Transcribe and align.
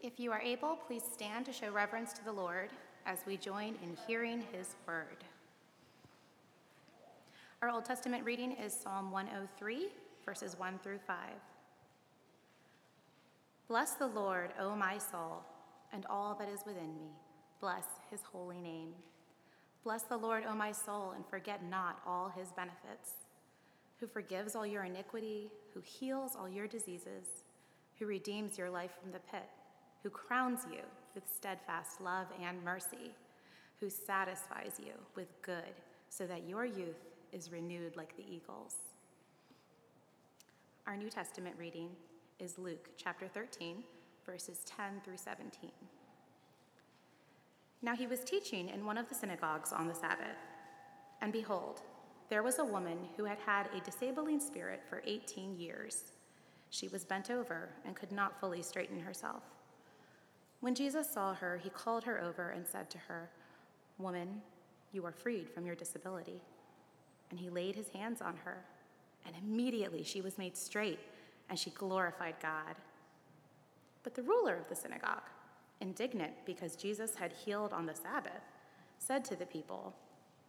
If 0.00 0.20
you 0.20 0.30
are 0.30 0.40
able, 0.40 0.76
please 0.76 1.02
stand 1.12 1.44
to 1.46 1.52
show 1.52 1.72
reverence 1.72 2.12
to 2.12 2.24
the 2.24 2.30
Lord 2.30 2.70
as 3.04 3.18
we 3.26 3.36
join 3.36 3.74
in 3.82 3.96
hearing 4.06 4.44
his 4.52 4.76
word. 4.86 5.24
Our 7.62 7.70
Old 7.70 7.84
Testament 7.84 8.24
reading 8.24 8.52
is 8.52 8.72
Psalm 8.72 9.10
103, 9.10 9.88
verses 10.24 10.56
1 10.56 10.78
through 10.84 11.00
5. 11.04 11.16
Bless 13.66 13.94
the 13.94 14.06
Lord, 14.06 14.52
O 14.60 14.76
my 14.76 14.98
soul, 14.98 15.42
and 15.92 16.06
all 16.08 16.36
that 16.38 16.48
is 16.48 16.60
within 16.64 16.94
me. 16.94 17.10
Bless 17.60 17.84
his 18.08 18.20
holy 18.22 18.60
name. 18.60 18.90
Bless 19.82 20.04
the 20.04 20.16
Lord, 20.16 20.44
O 20.48 20.54
my 20.54 20.70
soul, 20.70 21.10
and 21.16 21.26
forget 21.26 21.68
not 21.68 22.00
all 22.06 22.28
his 22.28 22.52
benefits, 22.52 23.14
who 23.98 24.06
forgives 24.06 24.54
all 24.54 24.64
your 24.64 24.84
iniquity, 24.84 25.50
who 25.74 25.80
heals 25.80 26.36
all 26.38 26.48
your 26.48 26.68
diseases, 26.68 27.42
who 27.98 28.06
redeems 28.06 28.56
your 28.56 28.70
life 28.70 28.92
from 29.02 29.10
the 29.10 29.18
pit 29.18 29.48
who 30.08 30.12
crowns 30.12 30.60
you 30.72 30.80
with 31.14 31.22
steadfast 31.30 32.00
love 32.00 32.28
and 32.42 32.64
mercy, 32.64 33.12
who 33.78 33.90
satisfies 33.90 34.80
you 34.82 34.92
with 35.14 35.26
good, 35.42 35.74
so 36.08 36.26
that 36.26 36.48
your 36.48 36.64
youth 36.64 37.04
is 37.30 37.52
renewed 37.52 37.94
like 37.94 38.16
the 38.16 38.24
eagles. 38.26 38.76
Our 40.86 40.96
New 40.96 41.10
Testament 41.10 41.56
reading 41.58 41.90
is 42.38 42.58
Luke 42.58 42.88
chapter 42.96 43.28
13, 43.28 43.84
verses 44.24 44.60
10 44.64 45.02
through 45.04 45.18
17. 45.18 45.70
Now 47.82 47.94
he 47.94 48.06
was 48.06 48.24
teaching 48.24 48.70
in 48.70 48.86
one 48.86 48.96
of 48.96 49.10
the 49.10 49.14
synagogues 49.14 49.74
on 49.74 49.88
the 49.88 49.94
Sabbath, 49.94 50.38
and 51.20 51.34
behold, 51.34 51.82
there 52.30 52.42
was 52.42 52.60
a 52.60 52.64
woman 52.64 52.96
who 53.18 53.24
had 53.24 53.38
had 53.44 53.66
a 53.76 53.84
disabling 53.84 54.40
spirit 54.40 54.80
for 54.88 55.02
18 55.06 55.60
years. 55.60 56.12
She 56.70 56.88
was 56.88 57.04
bent 57.04 57.30
over 57.30 57.68
and 57.84 57.94
could 57.94 58.12
not 58.12 58.40
fully 58.40 58.62
straighten 58.62 59.00
herself. 59.00 59.42
When 60.60 60.74
Jesus 60.74 61.08
saw 61.08 61.34
her, 61.34 61.56
he 61.56 61.70
called 61.70 62.04
her 62.04 62.20
over 62.20 62.50
and 62.50 62.66
said 62.66 62.90
to 62.90 62.98
her, 62.98 63.30
Woman, 63.98 64.42
you 64.92 65.04
are 65.06 65.12
freed 65.12 65.48
from 65.48 65.66
your 65.66 65.74
disability. 65.74 66.40
And 67.30 67.38
he 67.38 67.50
laid 67.50 67.76
his 67.76 67.88
hands 67.90 68.20
on 68.20 68.36
her, 68.44 68.64
and 69.26 69.36
immediately 69.36 70.02
she 70.02 70.20
was 70.20 70.38
made 70.38 70.56
straight, 70.56 70.98
and 71.48 71.58
she 71.58 71.70
glorified 71.70 72.36
God. 72.40 72.74
But 74.02 74.14
the 74.14 74.22
ruler 74.22 74.56
of 74.56 74.68
the 74.68 74.74
synagogue, 74.74 75.28
indignant 75.80 76.32
because 76.46 76.74
Jesus 76.74 77.14
had 77.14 77.32
healed 77.32 77.72
on 77.72 77.86
the 77.86 77.94
Sabbath, 77.94 78.42
said 78.98 79.24
to 79.26 79.36
the 79.36 79.46
people, 79.46 79.94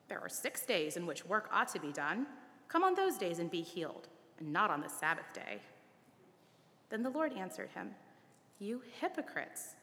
There 0.08 0.22
are 0.22 0.30
six 0.30 0.66
days 0.66 0.98
in 0.98 1.06
which 1.06 1.26
work 1.26 1.50
ought 1.52 1.68
to 1.70 1.80
be 1.80 1.92
done. 1.92 2.26
Come 2.68 2.84
on 2.84 2.96
those 2.96 3.18
days 3.18 3.40
and 3.40 3.52
be 3.52 3.62
healed, 3.62 4.08
and 4.40 4.54
not 4.54 4.72
on 4.72 4.82
the 4.82 4.90
Sabbath 4.90 5.34
day. 5.34 5.60
Then 6.90 7.04
the 7.04 7.10
Lord 7.10 7.34
answered 7.34 7.70
him, 7.72 7.92
You 8.60 8.82
hypocrites! 9.00 9.76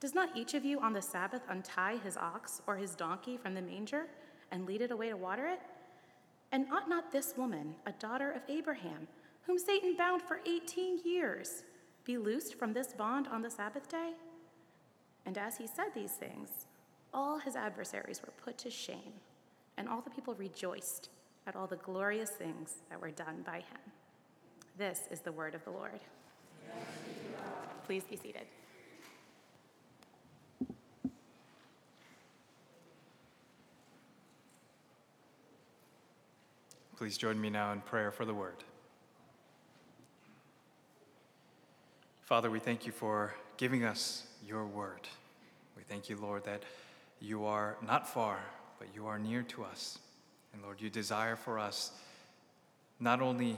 Does 0.00 0.14
not 0.14 0.34
each 0.34 0.54
of 0.54 0.64
you 0.64 0.80
on 0.80 0.94
the 0.94 1.02
Sabbath 1.02 1.42
untie 1.50 1.98
his 1.98 2.16
ox 2.16 2.62
or 2.66 2.76
his 2.76 2.94
donkey 2.94 3.36
from 3.36 3.54
the 3.54 3.60
manger 3.60 4.06
and 4.50 4.66
lead 4.66 4.80
it 4.80 4.90
away 4.90 5.10
to 5.10 5.16
water 5.16 5.46
it? 5.46 5.60
And 6.52 6.66
ought 6.72 6.88
not 6.88 7.12
this 7.12 7.34
woman, 7.36 7.74
a 7.86 7.92
daughter 7.92 8.32
of 8.32 8.40
Abraham, 8.48 9.06
whom 9.42 9.58
Satan 9.58 9.96
bound 9.96 10.22
for 10.22 10.40
18 10.46 11.00
years, 11.04 11.64
be 12.04 12.16
loosed 12.16 12.58
from 12.58 12.72
this 12.72 12.94
bond 12.94 13.28
on 13.28 13.42
the 13.42 13.50
Sabbath 13.50 13.88
day? 13.88 14.12
And 15.26 15.36
as 15.36 15.58
he 15.58 15.66
said 15.66 15.88
these 15.94 16.12
things, 16.12 16.66
all 17.12 17.38
his 17.38 17.54
adversaries 17.54 18.22
were 18.24 18.32
put 18.42 18.56
to 18.58 18.70
shame, 18.70 19.12
and 19.76 19.86
all 19.86 20.00
the 20.00 20.10
people 20.10 20.34
rejoiced 20.34 21.10
at 21.46 21.54
all 21.54 21.66
the 21.66 21.76
glorious 21.76 22.30
things 22.30 22.76
that 22.88 23.00
were 23.00 23.10
done 23.10 23.42
by 23.44 23.58
him. 23.58 23.92
This 24.78 25.02
is 25.10 25.20
the 25.20 25.32
word 25.32 25.54
of 25.54 25.64
the 25.64 25.70
Lord. 25.70 26.00
Please 27.84 28.04
be 28.04 28.16
seated. 28.16 28.46
Please 37.00 37.16
join 37.16 37.40
me 37.40 37.48
now 37.48 37.72
in 37.72 37.80
prayer 37.80 38.10
for 38.10 38.26
the 38.26 38.34
word. 38.34 38.62
Father, 42.20 42.50
we 42.50 42.58
thank 42.58 42.84
you 42.84 42.92
for 42.92 43.34
giving 43.56 43.84
us 43.84 44.26
your 44.46 44.66
word. 44.66 45.08
We 45.78 45.82
thank 45.82 46.10
you, 46.10 46.18
Lord, 46.18 46.44
that 46.44 46.62
you 47.18 47.46
are 47.46 47.78
not 47.80 48.06
far, 48.06 48.40
but 48.78 48.88
you 48.94 49.06
are 49.06 49.18
near 49.18 49.42
to 49.44 49.64
us. 49.64 49.98
And 50.52 50.60
Lord, 50.62 50.82
you 50.82 50.90
desire 50.90 51.36
for 51.36 51.58
us 51.58 51.92
not 53.00 53.22
only 53.22 53.56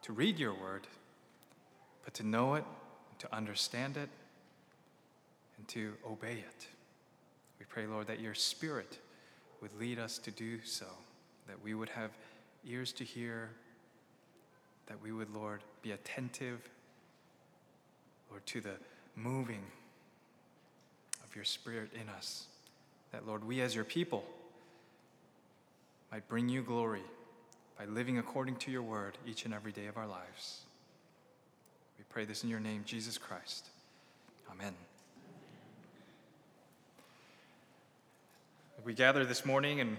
to 0.00 0.14
read 0.14 0.38
your 0.38 0.54
word, 0.54 0.86
but 2.06 2.14
to 2.14 2.26
know 2.26 2.54
it, 2.54 2.64
to 3.18 3.36
understand 3.36 3.98
it, 3.98 4.08
and 5.58 5.68
to 5.68 5.92
obey 6.06 6.38
it. 6.38 6.66
We 7.58 7.66
pray, 7.68 7.86
Lord, 7.86 8.06
that 8.06 8.18
your 8.18 8.32
spirit 8.32 8.96
would 9.60 9.78
lead 9.78 9.98
us 9.98 10.16
to 10.20 10.30
do 10.30 10.60
so 10.64 10.86
that 11.48 11.62
we 11.62 11.74
would 11.74 11.88
have 11.88 12.10
ears 12.66 12.92
to 12.92 13.04
hear, 13.04 13.50
that 14.86 15.02
we 15.02 15.10
would, 15.12 15.34
Lord, 15.34 15.60
be 15.82 15.92
attentive, 15.92 16.68
Lord, 18.30 18.46
to 18.46 18.60
the 18.60 18.74
moving 19.16 19.64
of 21.24 21.34
your 21.34 21.44
Spirit 21.44 21.90
in 22.00 22.08
us. 22.10 22.46
That, 23.12 23.26
Lord, 23.26 23.44
we 23.44 23.60
as 23.62 23.74
your 23.74 23.84
people 23.84 24.24
might 26.12 26.28
bring 26.28 26.48
you 26.48 26.62
glory 26.62 27.02
by 27.78 27.86
living 27.86 28.18
according 28.18 28.56
to 28.56 28.70
your 28.70 28.82
word 28.82 29.16
each 29.26 29.44
and 29.44 29.54
every 29.54 29.72
day 29.72 29.86
of 29.86 29.96
our 29.96 30.06
lives. 30.06 30.60
We 31.98 32.04
pray 32.08 32.24
this 32.24 32.44
in 32.44 32.50
your 32.50 32.60
name, 32.60 32.82
Jesus 32.86 33.18
Christ. 33.18 33.66
Amen. 34.50 34.74
We 38.84 38.94
gather 38.94 39.24
this 39.24 39.44
morning 39.44 39.80
and 39.80 39.98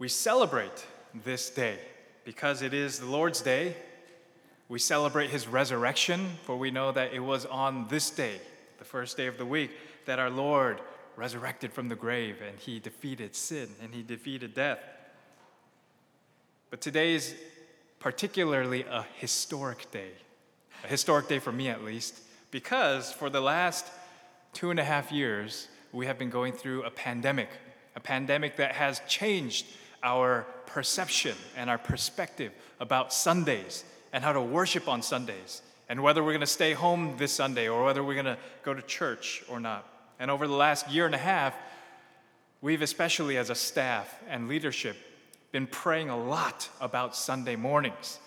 we 0.00 0.08
celebrate 0.08 0.86
this 1.26 1.50
day 1.50 1.78
because 2.24 2.62
it 2.62 2.72
is 2.72 2.98
the 2.98 3.06
Lord's 3.06 3.42
day. 3.42 3.76
We 4.70 4.78
celebrate 4.78 5.28
his 5.28 5.46
resurrection, 5.46 6.38
for 6.44 6.56
we 6.56 6.70
know 6.70 6.90
that 6.90 7.12
it 7.12 7.20
was 7.20 7.44
on 7.44 7.86
this 7.88 8.08
day, 8.08 8.40
the 8.78 8.84
first 8.84 9.18
day 9.18 9.26
of 9.26 9.36
the 9.36 9.44
week, 9.44 9.70
that 10.06 10.18
our 10.18 10.30
Lord 10.30 10.80
resurrected 11.16 11.70
from 11.70 11.90
the 11.90 11.94
grave 11.94 12.36
and 12.46 12.58
he 12.58 12.78
defeated 12.78 13.36
sin 13.36 13.68
and 13.82 13.94
he 13.94 14.02
defeated 14.02 14.54
death. 14.54 14.78
But 16.70 16.80
today 16.80 17.12
is 17.12 17.34
particularly 17.98 18.86
a 18.90 19.04
historic 19.18 19.90
day, 19.90 20.12
a 20.82 20.86
historic 20.86 21.28
day 21.28 21.40
for 21.40 21.52
me 21.52 21.68
at 21.68 21.84
least, 21.84 22.18
because 22.50 23.12
for 23.12 23.28
the 23.28 23.42
last 23.42 23.84
two 24.54 24.70
and 24.70 24.80
a 24.80 24.84
half 24.84 25.12
years, 25.12 25.68
we 25.92 26.06
have 26.06 26.18
been 26.18 26.30
going 26.30 26.54
through 26.54 26.84
a 26.84 26.90
pandemic, 26.90 27.50
a 27.94 28.00
pandemic 28.00 28.56
that 28.56 28.72
has 28.72 29.02
changed 29.06 29.66
our 30.02 30.46
perception 30.66 31.36
and 31.56 31.68
our 31.68 31.78
perspective 31.78 32.52
about 32.78 33.12
Sundays 33.12 33.84
and 34.12 34.24
how 34.24 34.32
to 34.32 34.40
worship 34.40 34.88
on 34.88 35.02
Sundays 35.02 35.62
and 35.88 36.02
whether 36.02 36.22
we're 36.22 36.32
going 36.32 36.40
to 36.40 36.46
stay 36.46 36.72
home 36.72 37.16
this 37.18 37.32
Sunday 37.32 37.68
or 37.68 37.84
whether 37.84 38.02
we're 38.02 38.14
going 38.14 38.24
to 38.24 38.38
go 38.62 38.72
to 38.72 38.82
church 38.82 39.42
or 39.48 39.58
not. 39.60 39.86
And 40.18 40.30
over 40.30 40.46
the 40.46 40.54
last 40.54 40.90
year 40.90 41.06
and 41.06 41.14
a 41.14 41.18
half, 41.18 41.54
we've, 42.60 42.82
especially 42.82 43.36
as 43.36 43.50
a 43.50 43.54
staff 43.54 44.22
and 44.28 44.48
leadership, 44.48 44.96
been 45.50 45.66
praying 45.66 46.08
a 46.08 46.16
lot 46.18 46.68
about 46.80 47.16
Sunday 47.16 47.56
mornings. 47.56 48.20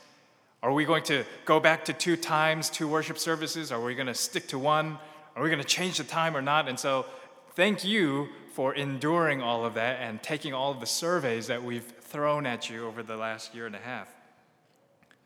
Are 0.61 0.73
we 0.73 0.85
going 0.85 1.03
to 1.03 1.23
go 1.45 1.59
back 1.59 1.85
to 1.85 1.93
two 1.93 2.17
times, 2.17 2.69
two 2.69 2.87
worship 2.87 3.17
services? 3.17 3.71
Are 3.71 3.81
we 3.81 3.95
going 3.95 4.07
to 4.07 4.13
stick 4.13 4.47
to 4.49 4.59
one? 4.59 4.97
Are 5.35 5.43
we 5.43 5.49
going 5.49 5.61
to 5.61 5.67
change 5.67 5.97
the 5.97 6.03
time 6.03 6.35
or 6.35 6.41
not? 6.41 6.67
And 6.67 6.79
so, 6.79 7.05
thank 7.55 7.83
you 7.83 8.29
for 8.53 8.75
enduring 8.75 9.41
all 9.41 9.65
of 9.65 9.73
that 9.73 9.99
and 9.99 10.21
taking 10.21 10.53
all 10.53 10.71
of 10.71 10.79
the 10.79 10.85
surveys 10.85 11.47
that 11.47 11.63
we've 11.63 11.91
thrown 12.01 12.45
at 12.45 12.69
you 12.69 12.85
over 12.85 13.01
the 13.01 13.17
last 13.17 13.55
year 13.55 13.65
and 13.65 13.75
a 13.75 13.79
half. 13.79 14.07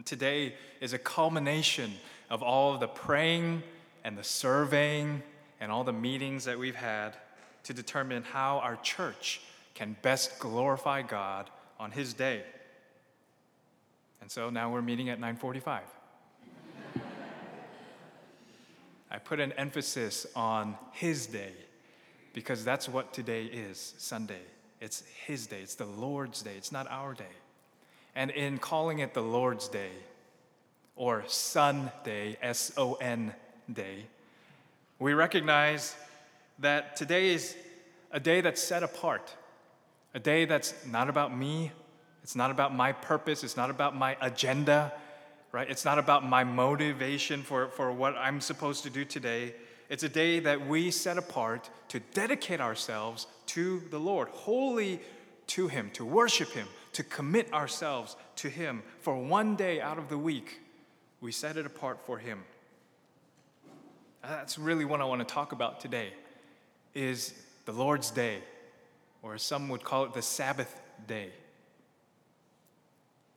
Today 0.05 0.55
is 0.79 0.93
a 0.93 0.97
culmination 0.97 1.91
of 2.29 2.41
all 2.41 2.73
of 2.73 2.79
the 2.79 2.87
praying 2.87 3.63
and 4.05 4.17
the 4.17 4.23
surveying 4.23 5.21
and 5.59 5.73
all 5.73 5.83
the 5.83 5.91
meetings 5.91 6.45
that 6.45 6.57
we've 6.57 6.77
had 6.77 7.17
to 7.63 7.73
determine 7.73 8.23
how 8.23 8.59
our 8.59 8.77
church 8.77 9.41
can 9.75 9.97
best 10.01 10.39
glorify 10.39 11.01
God 11.01 11.49
on 11.81 11.91
his 11.91 12.13
day. 12.13 12.43
And 14.21 14.31
so 14.31 14.49
now 14.49 14.71
we're 14.71 14.81
meeting 14.81 15.09
at 15.09 15.19
945. 15.19 15.81
I 19.11 19.17
put 19.17 19.41
an 19.41 19.51
emphasis 19.51 20.25
on 20.33 20.77
his 20.93 21.27
day 21.27 21.51
because 22.37 22.63
that's 22.63 22.87
what 22.87 23.13
today 23.13 23.45
is 23.45 23.95
Sunday. 23.97 24.43
It's 24.79 25.01
His 25.25 25.47
day, 25.47 25.61
it's 25.63 25.73
the 25.73 25.87
Lord's 25.87 26.43
day, 26.43 26.53
it's 26.55 26.71
not 26.71 26.85
our 26.87 27.15
day. 27.15 27.35
And 28.15 28.29
in 28.29 28.59
calling 28.59 28.99
it 28.99 29.15
the 29.15 29.23
Lord's 29.23 29.67
day, 29.67 29.89
or 30.95 31.23
Sunday, 31.25 32.37
S 32.39 32.71
O 32.77 32.93
N 32.93 33.33
day, 33.73 34.05
we 34.99 35.15
recognize 35.15 35.95
that 36.59 36.95
today 36.95 37.29
is 37.29 37.55
a 38.11 38.19
day 38.19 38.41
that's 38.41 38.61
set 38.61 38.83
apart, 38.83 39.33
a 40.13 40.19
day 40.19 40.45
that's 40.45 40.75
not 40.85 41.09
about 41.09 41.35
me, 41.35 41.71
it's 42.21 42.35
not 42.35 42.51
about 42.51 42.71
my 42.71 42.91
purpose, 42.91 43.43
it's 43.43 43.57
not 43.57 43.71
about 43.71 43.95
my 43.95 44.15
agenda, 44.21 44.93
right? 45.51 45.71
It's 45.71 45.85
not 45.85 45.97
about 45.97 46.23
my 46.23 46.43
motivation 46.43 47.41
for, 47.41 47.69
for 47.69 47.91
what 47.91 48.15
I'm 48.15 48.41
supposed 48.41 48.83
to 48.83 48.91
do 48.91 49.05
today. 49.05 49.55
It's 49.89 50.03
a 50.03 50.09
day 50.09 50.39
that 50.41 50.67
we 50.67 50.91
set 50.91 51.17
apart 51.17 51.69
to 51.89 51.99
dedicate 52.13 52.59
ourselves 52.59 53.27
to 53.47 53.81
the 53.89 53.99
Lord, 53.99 54.27
wholly 54.29 54.99
to 55.47 55.67
Him, 55.67 55.89
to 55.93 56.03
worship 56.03 56.49
Him, 56.49 56.67
to 56.93 57.03
commit 57.03 57.51
ourselves 57.53 58.15
to 58.37 58.49
Him 58.49 58.83
for 58.99 59.15
one 59.15 59.55
day 59.55 59.79
out 59.79 59.97
of 59.97 60.09
the 60.09 60.17
week. 60.17 60.59
We 61.21 61.31
set 61.31 61.55
it 61.55 61.65
apart 61.65 61.99
for 62.05 62.17
Him. 62.17 62.43
That's 64.21 64.59
really 64.59 64.83
what 64.83 64.99
I 64.99 65.05
want 65.05 65.25
to 65.25 65.33
talk 65.33 65.53
about 65.53 65.79
today 65.79 66.11
is 66.93 67.33
the 67.65 67.71
Lord's 67.71 68.11
Day, 68.11 68.39
or 69.21 69.37
some 69.37 69.69
would 69.69 69.83
call 69.83 70.03
it 70.03 70.13
the 70.13 70.21
Sabbath 70.21 70.81
day. 71.07 71.29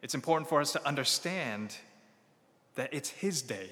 It's 0.02 0.14
important 0.14 0.48
for 0.48 0.60
us 0.60 0.72
to 0.72 0.86
understand 0.86 1.76
that 2.74 2.92
it's 2.92 3.10
His 3.10 3.42
day, 3.42 3.70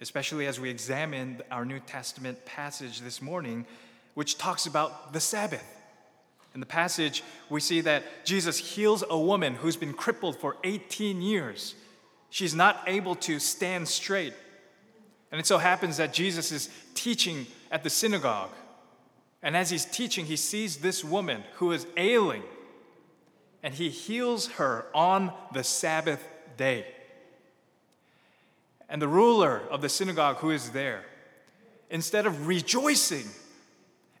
especially 0.00 0.46
as 0.46 0.60
we 0.60 0.70
examine 0.70 1.40
our 1.50 1.64
New 1.64 1.80
Testament 1.80 2.44
passage 2.44 3.00
this 3.00 3.22
morning, 3.22 3.66
which 4.14 4.38
talks 4.38 4.66
about 4.66 5.12
the 5.12 5.20
Sabbath. 5.20 5.64
In 6.54 6.60
the 6.60 6.66
passage, 6.66 7.22
we 7.50 7.60
see 7.60 7.82
that 7.82 8.24
Jesus 8.24 8.56
heals 8.56 9.04
a 9.08 9.18
woman 9.18 9.54
who's 9.54 9.76
been 9.76 9.92
crippled 9.92 10.36
for 10.38 10.56
18 10.64 11.20
years. 11.20 11.74
She's 12.30 12.54
not 12.54 12.82
able 12.86 13.14
to 13.16 13.38
stand 13.38 13.88
straight. 13.88 14.32
And 15.30 15.40
it 15.40 15.46
so 15.46 15.58
happens 15.58 15.98
that 15.98 16.12
Jesus 16.14 16.52
is 16.52 16.70
teaching 16.94 17.46
at 17.70 17.82
the 17.82 17.90
synagogue. 17.90 18.52
And 19.42 19.56
as 19.56 19.70
he's 19.70 19.84
teaching, 19.84 20.24
he 20.26 20.36
sees 20.36 20.78
this 20.78 21.04
woman 21.04 21.44
who 21.56 21.72
is 21.72 21.86
ailing, 21.96 22.42
and 23.62 23.74
he 23.74 23.90
heals 23.90 24.48
her 24.52 24.86
on 24.94 25.32
the 25.52 25.62
Sabbath 25.62 26.26
day. 26.56 26.86
And 28.88 29.02
the 29.02 29.08
ruler 29.08 29.62
of 29.70 29.80
the 29.80 29.88
synagogue 29.88 30.36
who 30.36 30.50
is 30.50 30.70
there, 30.70 31.04
instead 31.90 32.26
of 32.26 32.46
rejoicing, 32.46 33.26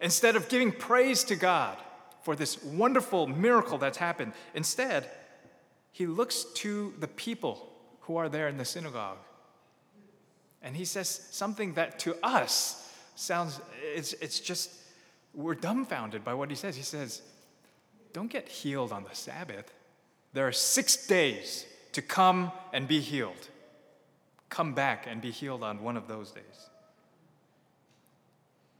instead 0.00 0.36
of 0.36 0.48
giving 0.48 0.72
praise 0.72 1.24
to 1.24 1.36
God 1.36 1.78
for 2.22 2.34
this 2.34 2.62
wonderful 2.62 3.26
miracle 3.26 3.78
that's 3.78 3.98
happened, 3.98 4.32
instead, 4.54 5.08
he 5.92 6.06
looks 6.06 6.44
to 6.54 6.92
the 6.98 7.08
people 7.08 7.68
who 8.00 8.16
are 8.16 8.28
there 8.28 8.48
in 8.48 8.58
the 8.58 8.64
synagogue. 8.64 9.18
And 10.62 10.76
he 10.76 10.84
says 10.84 11.08
something 11.30 11.74
that 11.74 11.98
to 12.00 12.16
us 12.24 12.92
sounds, 13.14 13.60
it's, 13.94 14.14
it's 14.14 14.40
just, 14.40 14.70
we're 15.32 15.54
dumbfounded 15.54 16.24
by 16.24 16.34
what 16.34 16.50
he 16.50 16.56
says. 16.56 16.76
He 16.76 16.82
says, 16.82 17.22
Don't 18.12 18.30
get 18.30 18.48
healed 18.48 18.90
on 18.90 19.04
the 19.04 19.14
Sabbath. 19.14 19.72
There 20.32 20.46
are 20.46 20.52
six 20.52 21.06
days 21.06 21.66
to 21.92 22.02
come 22.02 22.50
and 22.72 22.88
be 22.88 23.00
healed 23.00 23.48
come 24.48 24.74
back 24.74 25.06
and 25.08 25.20
be 25.20 25.30
healed 25.30 25.62
on 25.62 25.82
one 25.82 25.96
of 25.96 26.08
those 26.08 26.30
days. 26.30 26.70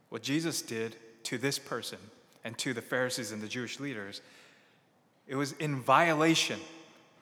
What 0.09 0.23
Jesus 0.23 0.63
did 0.63 0.97
to 1.25 1.39
this 1.39 1.59
person 1.59 1.99
and 2.45 2.57
to 2.59 2.73
the 2.73 2.83
Pharisees 2.83 3.33
and 3.33 3.43
the 3.43 3.49
Jewish 3.49 3.81
leaders, 3.81 4.21
it 5.27 5.35
was 5.35 5.53
in 5.53 5.81
violation 5.81 6.61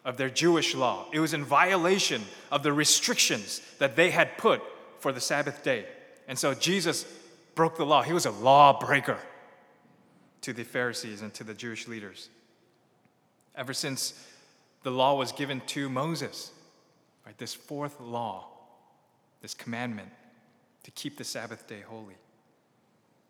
of 0.04 0.16
their 0.18 0.28
Jewish 0.28 0.74
law. 0.74 1.06
It 1.12 1.20
was 1.20 1.32
in 1.32 1.44
violation 1.44 2.22
of 2.52 2.62
the 2.62 2.72
restrictions 2.72 3.62
that 3.78 3.96
they 3.96 4.10
had 4.10 4.36
put 4.36 4.62
for 4.98 5.12
the 5.12 5.20
Sabbath 5.20 5.62
day. 5.62 5.86
And 6.28 6.38
so 6.38 6.54
Jesus 6.54 7.06
broke 7.54 7.76
the 7.76 7.86
law. 7.86 8.02
He 8.02 8.12
was 8.12 8.26
a 8.26 8.30
lawbreaker 8.30 9.18
to 10.42 10.52
the 10.52 10.64
Pharisees 10.64 11.22
and 11.22 11.32
to 11.34 11.44
the 11.44 11.54
Jewish 11.54 11.88
leaders. 11.88 12.28
Ever 13.56 13.72
since 13.72 14.12
the 14.82 14.90
law 14.90 15.14
was 15.16 15.32
given 15.32 15.62
to 15.68 15.88
Moses, 15.88 16.50
Right? 17.26 17.36
This 17.38 17.54
fourth 17.54 18.00
law, 18.00 18.46
this 19.40 19.54
commandment 19.54 20.08
to 20.84 20.90
keep 20.90 21.16
the 21.16 21.24
Sabbath 21.24 21.66
day 21.66 21.80
holy. 21.86 22.16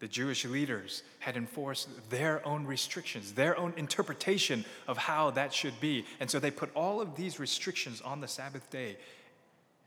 The 0.01 0.09
Jewish 0.09 0.45
leaders 0.45 1.03
had 1.21 1.37
enforced 1.37 1.89
their 2.11 2.47
own 2.47 2.67
restrictions, 2.67 3.33
their 3.33 3.57
own 3.57 3.73
interpretation 3.77 4.65
of 4.87 4.99
how 4.99 5.31
that 5.31 5.55
should 5.55 5.81
be. 5.81 6.05
And 6.21 6.31
so 6.31 6.39
they 6.39 6.51
put 6.51 6.71
all 6.75 7.01
of 7.01 7.17
these 7.17 7.39
restrictions 7.39 8.01
on 8.01 8.21
the 8.21 8.29
Sabbath 8.29 8.69
day. 8.71 8.97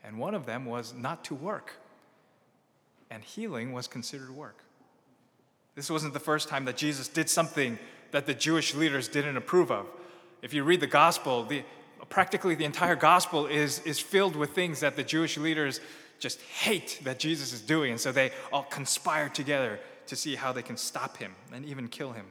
And 0.04 0.18
one 0.18 0.34
of 0.34 0.46
them 0.46 0.66
was 0.66 0.94
not 0.94 1.24
to 1.26 1.36
work. 1.36 1.74
And 3.12 3.24
healing 3.24 3.74
was 3.74 3.88
considered 3.88 4.32
work. 4.32 4.64
This 5.76 5.90
wasn't 5.92 6.14
the 6.14 6.20
first 6.20 6.50
time 6.50 6.66
that 6.66 6.78
Jesus 6.78 7.08
did 7.08 7.30
something 7.30 7.78
that 8.12 8.26
the 8.26 8.34
Jewish 8.34 8.74
leaders 8.74 9.08
didn't 9.08 9.38
approve 9.38 9.72
of. 9.72 9.86
If 10.42 10.54
you 10.54 10.64
read 10.64 10.80
the 10.80 10.88
gospel, 10.88 11.44
the, 11.44 11.64
practically 12.10 12.56
the 12.56 12.66
entire 12.66 12.96
gospel 12.96 13.46
is, 13.46 13.80
is 13.80 14.00
filled 14.00 14.36
with 14.36 14.52
things 14.52 14.80
that 14.80 14.96
the 14.96 15.04
Jewish 15.04 15.38
leaders 15.38 15.80
just 16.20 16.42
hate 16.42 17.00
that 17.04 17.20
Jesus 17.20 17.54
is 17.54 17.62
doing. 17.62 17.92
And 17.92 18.00
so 18.00 18.12
they 18.12 18.32
all 18.52 18.64
conspire 18.64 19.30
together 19.30 19.80
to 20.08 20.16
see 20.16 20.36
how 20.36 20.52
they 20.52 20.62
can 20.62 20.78
stop 20.78 21.18
him 21.18 21.36
and 21.54 21.66
even 21.66 21.88
kill 21.88 22.12
him. 22.12 22.26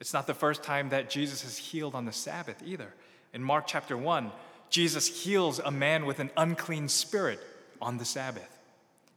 It's 0.00 0.12
not 0.12 0.26
the 0.26 0.34
first 0.34 0.62
time 0.62 0.88
that 0.88 1.10
Jesus 1.10 1.42
has 1.42 1.58
healed 1.58 1.94
on 1.94 2.06
the 2.06 2.12
Sabbath 2.12 2.62
either. 2.64 2.92
In 3.32 3.42
Mark 3.42 3.66
chapter 3.66 3.96
1, 3.96 4.32
Jesus 4.68 5.06
heals 5.06 5.58
a 5.58 5.70
man 5.70 6.06
with 6.06 6.18
an 6.18 6.30
unclean 6.36 6.88
spirit 6.88 7.40
on 7.80 7.98
the 7.98 8.04
Sabbath. 8.04 8.58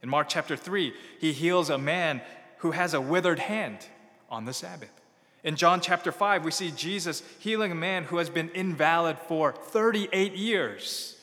In 0.02 0.08
Mark 0.08 0.28
chapter 0.28 0.56
3, 0.56 0.92
he 1.18 1.32
heals 1.32 1.70
a 1.70 1.78
man 1.78 2.20
who 2.58 2.70
has 2.72 2.94
a 2.94 3.00
withered 3.00 3.38
hand 3.38 3.78
on 4.30 4.44
the 4.44 4.52
Sabbath. 4.52 4.95
In 5.46 5.54
John 5.54 5.80
chapter 5.80 6.10
5, 6.10 6.44
we 6.44 6.50
see 6.50 6.72
Jesus 6.72 7.22
healing 7.38 7.70
a 7.70 7.76
man 7.76 8.02
who 8.02 8.16
has 8.16 8.28
been 8.28 8.48
invalid 8.48 9.16
for 9.16 9.52
38 9.52 10.34
years 10.34 11.16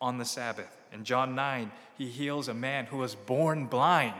on 0.00 0.16
the 0.16 0.24
Sabbath. 0.24 0.72
In 0.92 1.02
John 1.02 1.34
9, 1.34 1.72
he 1.98 2.08
heals 2.08 2.46
a 2.46 2.54
man 2.54 2.86
who 2.86 2.98
was 2.98 3.16
born 3.16 3.66
blind 3.66 4.14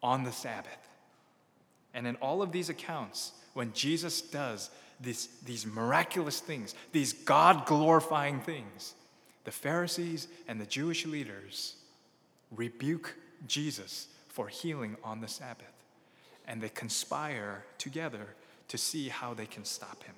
on 0.00 0.22
the 0.22 0.30
Sabbath. 0.30 0.78
And 1.92 2.06
in 2.06 2.14
all 2.16 2.40
of 2.40 2.52
these 2.52 2.68
accounts, 2.68 3.32
when 3.52 3.72
Jesus 3.72 4.20
does 4.22 4.70
this, 5.00 5.26
these 5.44 5.66
miraculous 5.66 6.38
things, 6.38 6.76
these 6.92 7.12
God 7.12 7.66
glorifying 7.66 8.38
things, 8.38 8.94
the 9.42 9.50
Pharisees 9.50 10.28
and 10.46 10.60
the 10.60 10.66
Jewish 10.66 11.04
leaders 11.04 11.74
rebuke 12.52 13.16
Jesus 13.48 14.06
for 14.28 14.46
healing 14.46 14.96
on 15.02 15.20
the 15.20 15.26
Sabbath. 15.26 15.66
And 16.46 16.60
they 16.60 16.68
conspire 16.68 17.64
together 17.76 18.36
to 18.72 18.78
see 18.78 19.10
how 19.10 19.34
they 19.34 19.44
can 19.44 19.66
stop 19.66 20.02
him. 20.02 20.14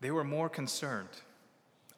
They 0.00 0.10
were 0.10 0.24
more 0.24 0.48
concerned 0.48 1.22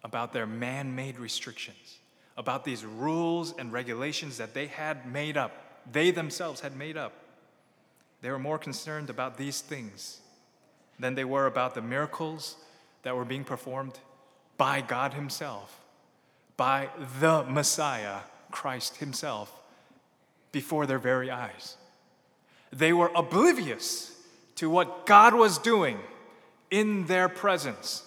about 0.04 0.34
their 0.34 0.46
man 0.46 0.94
made 0.94 1.18
restrictions, 1.18 2.00
about 2.36 2.66
these 2.66 2.84
rules 2.84 3.54
and 3.58 3.72
regulations 3.72 4.36
that 4.36 4.52
they 4.52 4.66
had 4.66 5.10
made 5.10 5.38
up, 5.38 5.80
they 5.90 6.10
themselves 6.10 6.60
had 6.60 6.76
made 6.76 6.98
up. 6.98 7.14
They 8.20 8.30
were 8.30 8.38
more 8.38 8.58
concerned 8.58 9.08
about 9.08 9.38
these 9.38 9.62
things 9.62 10.20
than 10.98 11.14
they 11.14 11.24
were 11.24 11.46
about 11.46 11.74
the 11.74 11.80
miracles 11.80 12.56
that 13.04 13.16
were 13.16 13.24
being 13.24 13.44
performed 13.44 13.98
by 14.58 14.82
God 14.82 15.14
Himself, 15.14 15.80
by 16.58 16.90
the 17.20 17.42
Messiah, 17.44 18.18
Christ 18.50 18.98
Himself, 18.98 19.50
before 20.52 20.84
their 20.84 20.98
very 20.98 21.30
eyes. 21.30 21.78
They 22.72 22.92
were 22.92 23.10
oblivious 23.14 24.10
to 24.56 24.70
what 24.70 25.06
God 25.06 25.34
was 25.34 25.58
doing 25.58 25.98
in 26.70 27.06
their 27.06 27.28
presence 27.28 28.02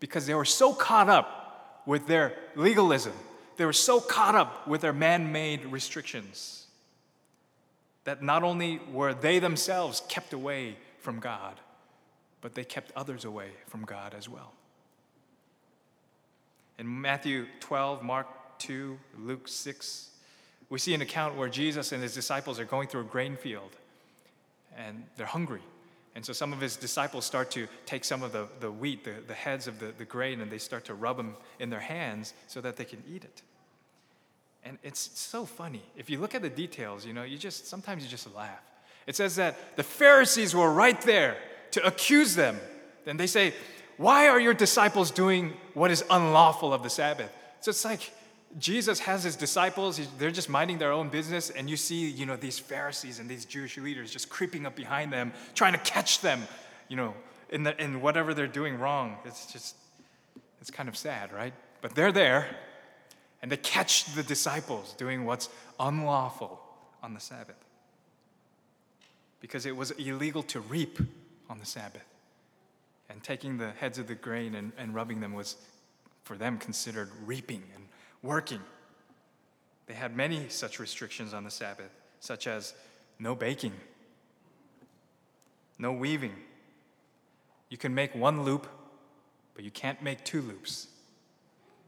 because 0.00 0.26
they 0.26 0.34
were 0.34 0.44
so 0.44 0.72
caught 0.72 1.08
up 1.08 1.82
with 1.86 2.06
their 2.06 2.34
legalism, 2.54 3.14
they 3.56 3.64
were 3.64 3.72
so 3.72 4.00
caught 4.00 4.34
up 4.34 4.68
with 4.68 4.82
their 4.82 4.92
man 4.92 5.32
made 5.32 5.64
restrictions 5.64 6.66
that 8.04 8.22
not 8.22 8.42
only 8.42 8.80
were 8.92 9.14
they 9.14 9.38
themselves 9.38 10.02
kept 10.08 10.32
away 10.32 10.76
from 11.00 11.18
God, 11.18 11.60
but 12.40 12.54
they 12.54 12.64
kept 12.64 12.92
others 12.94 13.24
away 13.24 13.50
from 13.66 13.84
God 13.84 14.14
as 14.16 14.28
well. 14.28 14.52
In 16.78 17.00
Matthew 17.00 17.46
12, 17.60 18.02
Mark 18.02 18.26
2, 18.58 18.98
Luke 19.18 19.48
6, 19.48 20.10
we 20.70 20.78
see 20.78 20.94
an 20.94 21.00
account 21.00 21.36
where 21.36 21.48
Jesus 21.48 21.92
and 21.92 22.02
his 22.02 22.14
disciples 22.14 22.58
are 22.60 22.64
going 22.64 22.88
through 22.88 23.02
a 23.02 23.04
grain 23.04 23.36
field 23.36 23.76
and 24.76 25.04
they're 25.16 25.26
hungry. 25.26 25.62
And 26.14 26.24
so 26.24 26.32
some 26.32 26.52
of 26.52 26.60
his 26.60 26.76
disciples 26.76 27.24
start 27.24 27.50
to 27.52 27.68
take 27.86 28.04
some 28.04 28.22
of 28.22 28.32
the, 28.32 28.48
the 28.60 28.70
wheat, 28.70 29.04
the, 29.04 29.14
the 29.26 29.34
heads 29.34 29.66
of 29.66 29.78
the, 29.78 29.92
the 29.96 30.04
grain, 30.04 30.40
and 30.40 30.50
they 30.50 30.58
start 30.58 30.84
to 30.86 30.94
rub 30.94 31.16
them 31.16 31.36
in 31.58 31.70
their 31.70 31.80
hands 31.80 32.34
so 32.48 32.60
that 32.60 32.76
they 32.76 32.84
can 32.84 33.02
eat 33.08 33.24
it. 33.24 33.42
And 34.64 34.78
it's 34.82 35.10
so 35.18 35.44
funny. 35.44 35.82
If 35.96 36.10
you 36.10 36.18
look 36.18 36.34
at 36.34 36.42
the 36.42 36.50
details, 36.50 37.06
you 37.06 37.12
know, 37.12 37.22
you 37.22 37.38
just 37.38 37.66
sometimes 37.68 38.02
you 38.02 38.08
just 38.08 38.34
laugh. 38.34 38.62
It 39.06 39.16
says 39.16 39.36
that 39.36 39.76
the 39.76 39.82
Pharisees 39.82 40.54
were 40.54 40.70
right 40.72 41.00
there 41.02 41.36
to 41.70 41.86
accuse 41.86 42.34
them. 42.34 42.58
Then 43.04 43.16
they 43.16 43.26
say, 43.26 43.54
Why 43.96 44.28
are 44.28 44.40
your 44.40 44.54
disciples 44.54 45.10
doing 45.10 45.54
what 45.74 45.90
is 45.90 46.04
unlawful 46.10 46.74
of 46.74 46.82
the 46.82 46.90
Sabbath? 46.90 47.32
So 47.60 47.70
it's 47.70 47.84
like, 47.84 48.12
Jesus 48.56 49.00
has 49.00 49.24
his 49.24 49.36
disciples, 49.36 50.00
they're 50.18 50.30
just 50.30 50.48
minding 50.48 50.78
their 50.78 50.92
own 50.92 51.10
business, 51.10 51.50
and 51.50 51.68
you 51.68 51.76
see, 51.76 52.08
you 52.08 52.24
know, 52.24 52.36
these 52.36 52.58
Pharisees 52.58 53.18
and 53.18 53.28
these 53.28 53.44
Jewish 53.44 53.76
leaders 53.76 54.10
just 54.10 54.30
creeping 54.30 54.64
up 54.64 54.74
behind 54.74 55.12
them, 55.12 55.32
trying 55.54 55.74
to 55.74 55.78
catch 55.80 56.20
them, 56.22 56.42
you 56.88 56.96
know, 56.96 57.14
in, 57.50 57.62
the, 57.62 57.80
in 57.82 58.00
whatever 58.00 58.32
they're 58.32 58.46
doing 58.46 58.78
wrong. 58.78 59.18
It's 59.26 59.52
just, 59.52 59.76
it's 60.60 60.70
kind 60.70 60.88
of 60.88 60.96
sad, 60.96 61.32
right? 61.32 61.52
But 61.82 61.94
they're 61.94 62.12
there, 62.12 62.56
and 63.42 63.52
they 63.52 63.58
catch 63.58 64.06
the 64.14 64.22
disciples 64.22 64.94
doing 64.96 65.24
what's 65.26 65.50
unlawful 65.78 66.60
on 67.02 67.14
the 67.14 67.20
Sabbath. 67.20 67.56
Because 69.40 69.66
it 69.66 69.76
was 69.76 69.90
illegal 69.92 70.42
to 70.44 70.60
reap 70.60 70.98
on 71.48 71.58
the 71.58 71.66
Sabbath. 71.66 72.02
And 73.10 73.22
taking 73.22 73.58
the 73.58 73.70
heads 73.70 73.98
of 73.98 74.06
the 74.06 74.14
grain 74.14 74.54
and, 74.54 74.72
and 74.76 74.94
rubbing 74.94 75.20
them 75.20 75.32
was, 75.32 75.56
for 76.24 76.36
them, 76.36 76.58
considered 76.58 77.10
reaping 77.24 77.62
and 77.74 77.84
working. 78.22 78.60
They 79.86 79.94
had 79.94 80.16
many 80.16 80.48
such 80.48 80.78
restrictions 80.78 81.32
on 81.32 81.44
the 81.44 81.50
Sabbath, 81.50 81.90
such 82.20 82.46
as 82.46 82.74
no 83.18 83.34
baking, 83.34 83.72
no 85.78 85.92
weaving. 85.92 86.34
You 87.68 87.78
can 87.78 87.94
make 87.94 88.14
one 88.14 88.42
loop, 88.42 88.66
but 89.54 89.64
you 89.64 89.70
can't 89.70 90.02
make 90.02 90.24
two 90.24 90.42
loops. 90.42 90.88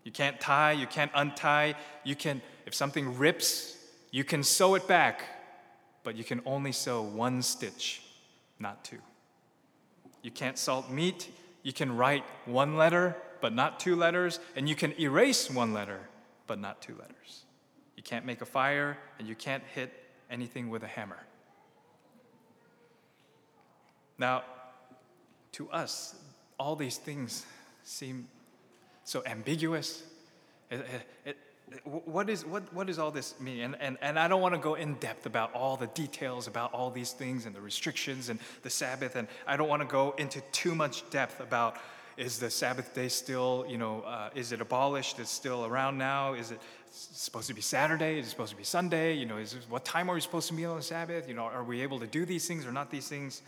You 0.04 0.12
can't 0.12 0.40
tie, 0.40 0.72
you 0.72 0.86
can't 0.86 1.10
untie. 1.14 1.74
You 2.04 2.16
can, 2.16 2.40
if 2.66 2.74
something 2.74 3.18
rips, 3.18 3.76
you 4.10 4.24
can 4.24 4.42
sew 4.42 4.74
it 4.74 4.88
back, 4.88 5.22
but 6.02 6.16
you 6.16 6.24
can 6.24 6.40
only 6.46 6.72
sew 6.72 7.02
one 7.02 7.42
stitch, 7.42 8.02
not 8.58 8.82
two. 8.82 8.98
You 10.22 10.30
can't 10.30 10.58
salt 10.58 10.90
meat. 10.90 11.28
You 11.62 11.72
can 11.72 11.96
write 11.96 12.24
one 12.46 12.76
letter, 12.76 13.16
but 13.40 13.54
not 13.54 13.80
two 13.80 13.96
letters. 13.96 14.40
And 14.56 14.68
you 14.68 14.74
can 14.74 14.98
erase 14.98 15.50
one 15.50 15.72
letter, 15.72 16.00
but 16.50 16.58
not 16.58 16.82
two 16.82 16.96
letters. 16.98 17.44
You 17.96 18.02
can't 18.02 18.26
make 18.26 18.40
a 18.40 18.44
fire, 18.44 18.98
and 19.20 19.28
you 19.28 19.36
can't 19.36 19.62
hit 19.72 19.92
anything 20.28 20.68
with 20.68 20.82
a 20.82 20.88
hammer. 20.88 21.20
Now, 24.18 24.42
to 25.52 25.70
us, 25.70 26.16
all 26.58 26.74
these 26.74 26.96
things 26.96 27.46
seem 27.84 28.26
so 29.04 29.22
ambiguous. 29.24 30.02
It, 30.72 30.84
it, 31.24 31.36
it, 31.70 31.86
what, 31.86 32.28
is, 32.28 32.44
what, 32.44 32.64
what 32.74 32.88
does 32.88 32.98
all 32.98 33.12
this 33.12 33.38
mean? 33.38 33.60
And, 33.60 33.76
and, 33.78 33.96
and 34.02 34.18
I 34.18 34.26
don't 34.26 34.42
want 34.42 34.56
to 34.56 34.60
go 34.60 34.74
in 34.74 34.94
depth 34.94 35.26
about 35.26 35.54
all 35.54 35.76
the 35.76 35.86
details 35.86 36.48
about 36.48 36.74
all 36.74 36.90
these 36.90 37.12
things 37.12 37.46
and 37.46 37.54
the 37.54 37.60
restrictions 37.60 38.28
and 38.28 38.40
the 38.62 38.70
Sabbath. 38.70 39.14
And 39.14 39.28
I 39.46 39.56
don't 39.56 39.68
want 39.68 39.82
to 39.82 39.88
go 39.88 40.16
into 40.18 40.40
too 40.50 40.74
much 40.74 41.08
depth 41.10 41.38
about 41.38 41.76
is 42.20 42.38
the 42.38 42.50
Sabbath 42.50 42.94
day 42.94 43.08
still, 43.08 43.64
you 43.66 43.78
know, 43.78 44.02
uh, 44.02 44.28
is 44.34 44.52
it 44.52 44.60
abolished? 44.60 45.18
Is 45.18 45.30
still 45.30 45.64
around 45.64 45.96
now? 45.96 46.34
Is 46.34 46.50
it 46.50 46.60
supposed 46.90 47.48
to 47.48 47.54
be 47.54 47.62
Saturday? 47.62 48.18
Is 48.18 48.26
it 48.26 48.30
supposed 48.30 48.50
to 48.50 48.58
be 48.58 48.62
Sunday? 48.62 49.14
You 49.14 49.24
know, 49.24 49.38
is 49.38 49.54
it, 49.54 49.62
what 49.70 49.86
time 49.86 50.10
are 50.10 50.14
we 50.14 50.20
supposed 50.20 50.46
to 50.48 50.54
meet 50.54 50.66
on 50.66 50.76
the 50.76 50.82
Sabbath? 50.82 51.26
You 51.26 51.34
know, 51.34 51.44
are 51.44 51.64
we 51.64 51.80
able 51.80 51.98
to 51.98 52.06
do 52.06 52.26
these 52.26 52.46
things 52.46 52.66
or 52.66 52.72
not 52.72 52.90
these 52.90 53.08
things? 53.08 53.40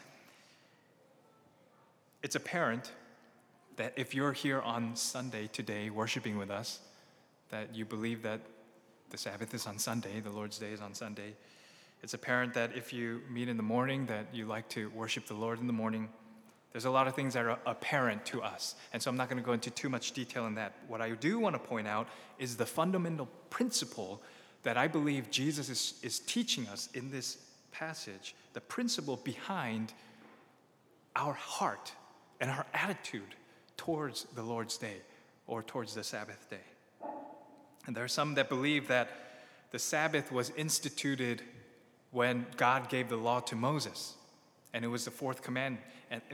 It's 2.22 2.34
apparent 2.34 2.92
that 3.76 3.92
if 3.96 4.14
you're 4.14 4.32
here 4.32 4.62
on 4.62 4.96
Sunday 4.96 5.48
today 5.48 5.90
worshiping 5.90 6.38
with 6.38 6.50
us, 6.50 6.80
that 7.50 7.74
you 7.74 7.84
believe 7.84 8.22
that 8.22 8.40
the 9.10 9.18
Sabbath 9.18 9.52
is 9.52 9.66
on 9.66 9.78
Sunday, 9.78 10.20
the 10.20 10.30
Lord's 10.30 10.58
Day 10.58 10.72
is 10.72 10.80
on 10.80 10.94
Sunday. 10.94 11.34
It's 12.02 12.14
apparent 12.14 12.54
that 12.54 12.70
if 12.74 12.90
you 12.90 13.20
meet 13.30 13.50
in 13.50 13.58
the 13.58 13.62
morning, 13.62 14.06
that 14.06 14.28
you 14.32 14.46
like 14.46 14.66
to 14.70 14.88
worship 14.90 15.26
the 15.26 15.34
Lord 15.34 15.60
in 15.60 15.66
the 15.66 15.74
morning. 15.74 16.08
There's 16.72 16.86
a 16.86 16.90
lot 16.90 17.06
of 17.06 17.14
things 17.14 17.34
that 17.34 17.44
are 17.44 17.58
apparent 17.66 18.24
to 18.26 18.42
us. 18.42 18.74
And 18.92 19.02
so 19.02 19.10
I'm 19.10 19.16
not 19.16 19.28
going 19.28 19.40
to 19.40 19.44
go 19.44 19.52
into 19.52 19.70
too 19.70 19.90
much 19.90 20.12
detail 20.12 20.46
in 20.46 20.54
that. 20.54 20.74
What 20.88 21.02
I 21.02 21.10
do 21.10 21.38
want 21.38 21.54
to 21.54 21.58
point 21.58 21.86
out 21.86 22.08
is 22.38 22.56
the 22.56 22.66
fundamental 22.66 23.28
principle 23.50 24.22
that 24.62 24.76
I 24.76 24.88
believe 24.88 25.30
Jesus 25.30 25.68
is, 25.68 25.94
is 26.02 26.18
teaching 26.20 26.66
us 26.68 26.88
in 26.94 27.10
this 27.10 27.38
passage, 27.72 28.34
the 28.54 28.60
principle 28.60 29.16
behind 29.16 29.92
our 31.14 31.34
heart 31.34 31.92
and 32.40 32.50
our 32.50 32.66
attitude 32.72 33.34
towards 33.76 34.24
the 34.34 34.42
Lord's 34.42 34.78
day 34.78 34.96
or 35.46 35.62
towards 35.62 35.94
the 35.94 36.04
Sabbath 36.04 36.48
day. 36.48 36.56
And 37.86 37.96
there 37.96 38.04
are 38.04 38.08
some 38.08 38.34
that 38.34 38.48
believe 38.48 38.88
that 38.88 39.08
the 39.72 39.78
Sabbath 39.78 40.30
was 40.30 40.50
instituted 40.50 41.42
when 42.12 42.46
God 42.56 42.88
gave 42.88 43.08
the 43.08 43.16
law 43.16 43.40
to 43.40 43.56
Moses, 43.56 44.14
and 44.74 44.84
it 44.84 44.88
was 44.88 45.04
the 45.04 45.10
fourth 45.10 45.42
command, 45.42 45.78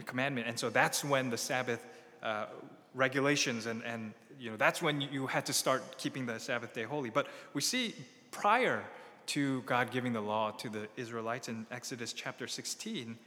commandment. 0.05 0.47
And 0.47 0.59
so 0.59 0.71
that's 0.71 1.05
when 1.05 1.31
the 1.31 1.39
Sabbath 1.39 1.85
uh, 2.23 2.47
regulations 2.95 3.67
and, 3.67 3.83
and 3.85 4.13
you 4.41 4.51
know 4.51 4.57
that's 4.57 4.81
when 4.81 5.01
you 5.01 5.27
had 5.27 5.47
to 5.47 5.53
start 5.53 5.99
keeping 5.99 6.27
the 6.27 6.39
Sabbath 6.39 6.75
day 6.75 6.85
holy. 6.85 7.11
But 7.11 7.27
we 7.55 7.61
see 7.61 7.95
prior 8.31 8.85
to 9.27 9.63
God 9.63 9.91
giving 9.91 10.13
the 10.13 10.21
law 10.21 10.53
to 10.53 10.69
the 10.69 10.89
Israelites 10.97 11.49
in 11.49 11.67
Exodus 11.71 12.13
chapter 12.13 12.47
16 12.47 13.19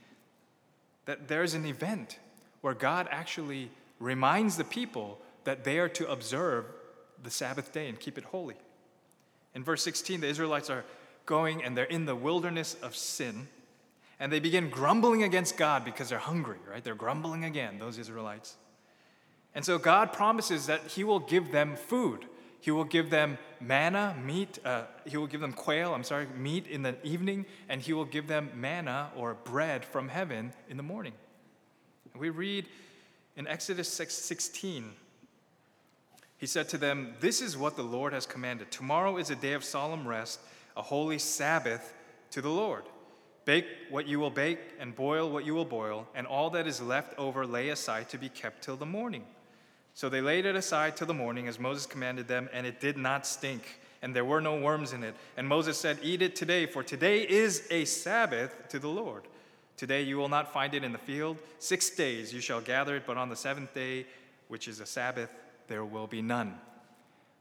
that 1.05 1.27
there's 1.27 1.53
an 1.53 1.65
event 1.65 2.19
where 2.61 2.73
God 2.73 3.07
actually 3.11 3.69
reminds 3.99 4.57
the 4.57 4.63
people 4.63 5.19
that 5.43 5.63
they 5.63 5.79
are 5.79 5.89
to 5.89 6.09
observe 6.09 6.65
the 7.23 7.29
Sabbath 7.29 7.71
day 7.71 7.87
and 7.87 7.99
keep 7.99 8.17
it 8.17 8.23
holy. 8.25 8.55
In 9.53 9.63
verse 9.63 9.83
16, 9.83 10.21
the 10.21 10.27
Israelites 10.27 10.69
are 10.69 10.85
going 11.25 11.63
and 11.63 11.77
they're 11.77 11.85
in 11.85 12.05
the 12.05 12.15
wilderness 12.15 12.75
of 12.81 12.95
sin, 12.95 13.47
and 14.21 14.31
they 14.31 14.39
begin 14.39 14.69
grumbling 14.69 15.23
against 15.23 15.57
God 15.57 15.83
because 15.83 16.09
they're 16.09 16.19
hungry, 16.19 16.59
right? 16.69 16.83
They're 16.83 16.93
grumbling 16.93 17.43
again, 17.43 17.79
those 17.79 17.97
Israelites. 17.97 18.55
And 19.55 19.65
so 19.65 19.79
God 19.79 20.13
promises 20.13 20.67
that 20.67 20.91
He 20.91 21.03
will 21.03 21.19
give 21.19 21.51
them 21.51 21.75
food. 21.75 22.25
He 22.59 22.69
will 22.69 22.83
give 22.83 23.09
them 23.09 23.39
manna, 23.59 24.15
meat. 24.23 24.59
Uh, 24.63 24.83
he 25.07 25.17
will 25.17 25.25
give 25.25 25.41
them 25.41 25.53
quail, 25.53 25.95
I'm 25.95 26.03
sorry, 26.03 26.27
meat 26.37 26.67
in 26.67 26.83
the 26.83 26.95
evening, 27.03 27.47
and 27.67 27.81
He 27.81 27.93
will 27.93 28.05
give 28.05 28.27
them 28.27 28.51
manna 28.55 29.09
or 29.17 29.33
bread 29.33 29.83
from 29.83 30.07
heaven 30.07 30.53
in 30.69 30.77
the 30.77 30.83
morning. 30.83 31.13
We 32.15 32.29
read 32.29 32.67
in 33.35 33.47
Exodus 33.47 33.89
6, 33.89 34.13
16, 34.13 34.91
he 36.37 36.45
said 36.45 36.69
to 36.69 36.77
them, 36.77 37.15
This 37.21 37.41
is 37.41 37.57
what 37.57 37.75
the 37.75 37.83
Lord 37.83 38.13
has 38.13 38.27
commanded. 38.27 38.69
Tomorrow 38.69 39.17
is 39.17 39.31
a 39.31 39.35
day 39.35 39.53
of 39.53 39.63
solemn 39.63 40.07
rest, 40.07 40.39
a 40.77 40.83
holy 40.83 41.17
Sabbath 41.17 41.91
to 42.29 42.41
the 42.41 42.49
Lord. 42.49 42.83
Bake 43.45 43.65
what 43.89 44.07
you 44.07 44.19
will 44.19 44.29
bake, 44.29 44.59
and 44.79 44.95
boil 44.95 45.29
what 45.29 45.45
you 45.45 45.53
will 45.53 45.65
boil, 45.65 46.07
and 46.13 46.27
all 46.27 46.49
that 46.51 46.67
is 46.67 46.81
left 46.81 47.17
over 47.17 47.45
lay 47.45 47.69
aside 47.69 48.09
to 48.09 48.17
be 48.17 48.29
kept 48.29 48.63
till 48.63 48.75
the 48.75 48.85
morning. 48.85 49.23
So 49.93 50.09
they 50.09 50.21
laid 50.21 50.45
it 50.45 50.55
aside 50.55 50.95
till 50.95 51.07
the 51.07 51.13
morning, 51.13 51.47
as 51.47 51.59
Moses 51.59 51.85
commanded 51.85 52.27
them, 52.27 52.49
and 52.53 52.65
it 52.65 52.79
did 52.79 52.97
not 52.97 53.25
stink, 53.25 53.79
and 54.01 54.15
there 54.15 54.25
were 54.25 54.41
no 54.41 54.59
worms 54.59 54.93
in 54.93 55.03
it. 55.03 55.15
And 55.37 55.47
Moses 55.47 55.77
said, 55.77 55.99
Eat 56.01 56.21
it 56.21 56.35
today, 56.35 56.65
for 56.65 56.83
today 56.83 57.27
is 57.27 57.67
a 57.69 57.85
Sabbath 57.85 58.69
to 58.69 58.79
the 58.79 58.87
Lord. 58.87 59.23
Today 59.75 60.03
you 60.03 60.17
will 60.17 60.29
not 60.29 60.53
find 60.53 60.73
it 60.73 60.83
in 60.83 60.91
the 60.91 60.97
field. 60.99 61.37
Six 61.59 61.89
days 61.89 62.33
you 62.33 62.39
shall 62.39 62.61
gather 62.61 62.95
it, 62.95 63.03
but 63.05 63.17
on 63.17 63.29
the 63.29 63.35
seventh 63.35 63.73
day, 63.73 64.05
which 64.47 64.67
is 64.67 64.79
a 64.79 64.85
Sabbath, 64.85 65.29
there 65.67 65.83
will 65.83 66.07
be 66.07 66.21
none. 66.21 66.55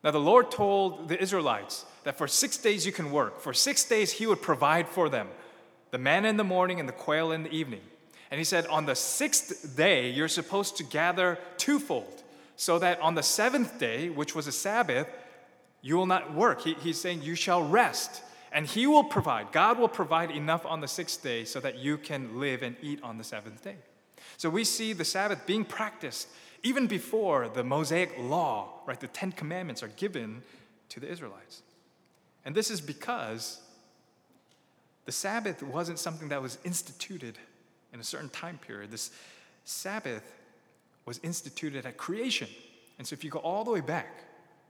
Now, 0.02 0.10
the 0.10 0.18
Lord 0.18 0.50
told 0.50 1.08
the 1.08 1.20
Israelites 1.20 1.84
that 2.04 2.16
for 2.16 2.26
six 2.26 2.56
days 2.56 2.86
you 2.86 2.92
can 2.92 3.10
work. 3.10 3.40
For 3.40 3.52
six 3.52 3.84
days, 3.84 4.12
He 4.12 4.26
would 4.26 4.40
provide 4.40 4.88
for 4.88 5.10
them 5.10 5.28
the 5.90 5.98
manna 5.98 6.28
in 6.28 6.36
the 6.36 6.44
morning 6.44 6.80
and 6.80 6.88
the 6.88 6.92
quail 6.92 7.32
in 7.32 7.42
the 7.42 7.52
evening. 7.52 7.82
And 8.30 8.38
He 8.38 8.44
said, 8.44 8.66
on 8.66 8.86
the 8.86 8.94
sixth 8.94 9.76
day, 9.76 10.10
you're 10.10 10.28
supposed 10.28 10.76
to 10.76 10.84
gather 10.84 11.38
twofold, 11.56 12.22
so 12.56 12.78
that 12.78 13.00
on 13.00 13.14
the 13.14 13.22
seventh 13.22 13.78
day, 13.78 14.08
which 14.10 14.34
was 14.34 14.46
a 14.46 14.52
Sabbath, 14.52 15.08
you 15.82 15.96
will 15.96 16.06
not 16.06 16.34
work. 16.34 16.62
He, 16.62 16.74
he's 16.74 17.00
saying, 17.00 17.22
You 17.22 17.34
shall 17.34 17.62
rest. 17.62 18.22
And 18.52 18.66
He 18.66 18.86
will 18.86 19.04
provide, 19.04 19.52
God 19.52 19.78
will 19.78 19.88
provide 19.88 20.30
enough 20.30 20.66
on 20.66 20.80
the 20.80 20.88
sixth 20.88 21.22
day 21.22 21.44
so 21.44 21.60
that 21.60 21.78
you 21.78 21.96
can 21.96 22.40
live 22.40 22.62
and 22.62 22.76
eat 22.82 23.00
on 23.02 23.16
the 23.16 23.24
seventh 23.24 23.62
day. 23.62 23.76
So 24.36 24.50
we 24.50 24.64
see 24.64 24.92
the 24.92 25.04
Sabbath 25.04 25.46
being 25.46 25.64
practiced 25.64 26.28
even 26.62 26.86
before 26.86 27.48
the 27.48 27.64
Mosaic 27.64 28.12
law, 28.18 28.80
right? 28.86 28.98
The 28.98 29.06
Ten 29.06 29.32
Commandments 29.32 29.82
are 29.82 29.88
given 29.88 30.42
to 30.90 31.00
the 31.00 31.10
Israelites. 31.10 31.62
And 32.44 32.54
this 32.54 32.70
is 32.70 32.80
because 32.80 33.60
the 35.04 35.12
Sabbath 35.12 35.62
wasn't 35.62 35.98
something 35.98 36.28
that 36.28 36.42
was 36.42 36.58
instituted 36.64 37.38
in 37.92 38.00
a 38.00 38.04
certain 38.04 38.28
time 38.28 38.58
period. 38.58 38.90
This 38.90 39.10
Sabbath 39.64 40.36
was 41.06 41.20
instituted 41.22 41.86
at 41.86 41.96
creation. 41.96 42.48
And 42.98 43.06
so 43.06 43.14
if 43.14 43.24
you 43.24 43.30
go 43.30 43.38
all 43.38 43.64
the 43.64 43.70
way 43.70 43.80
back 43.80 44.24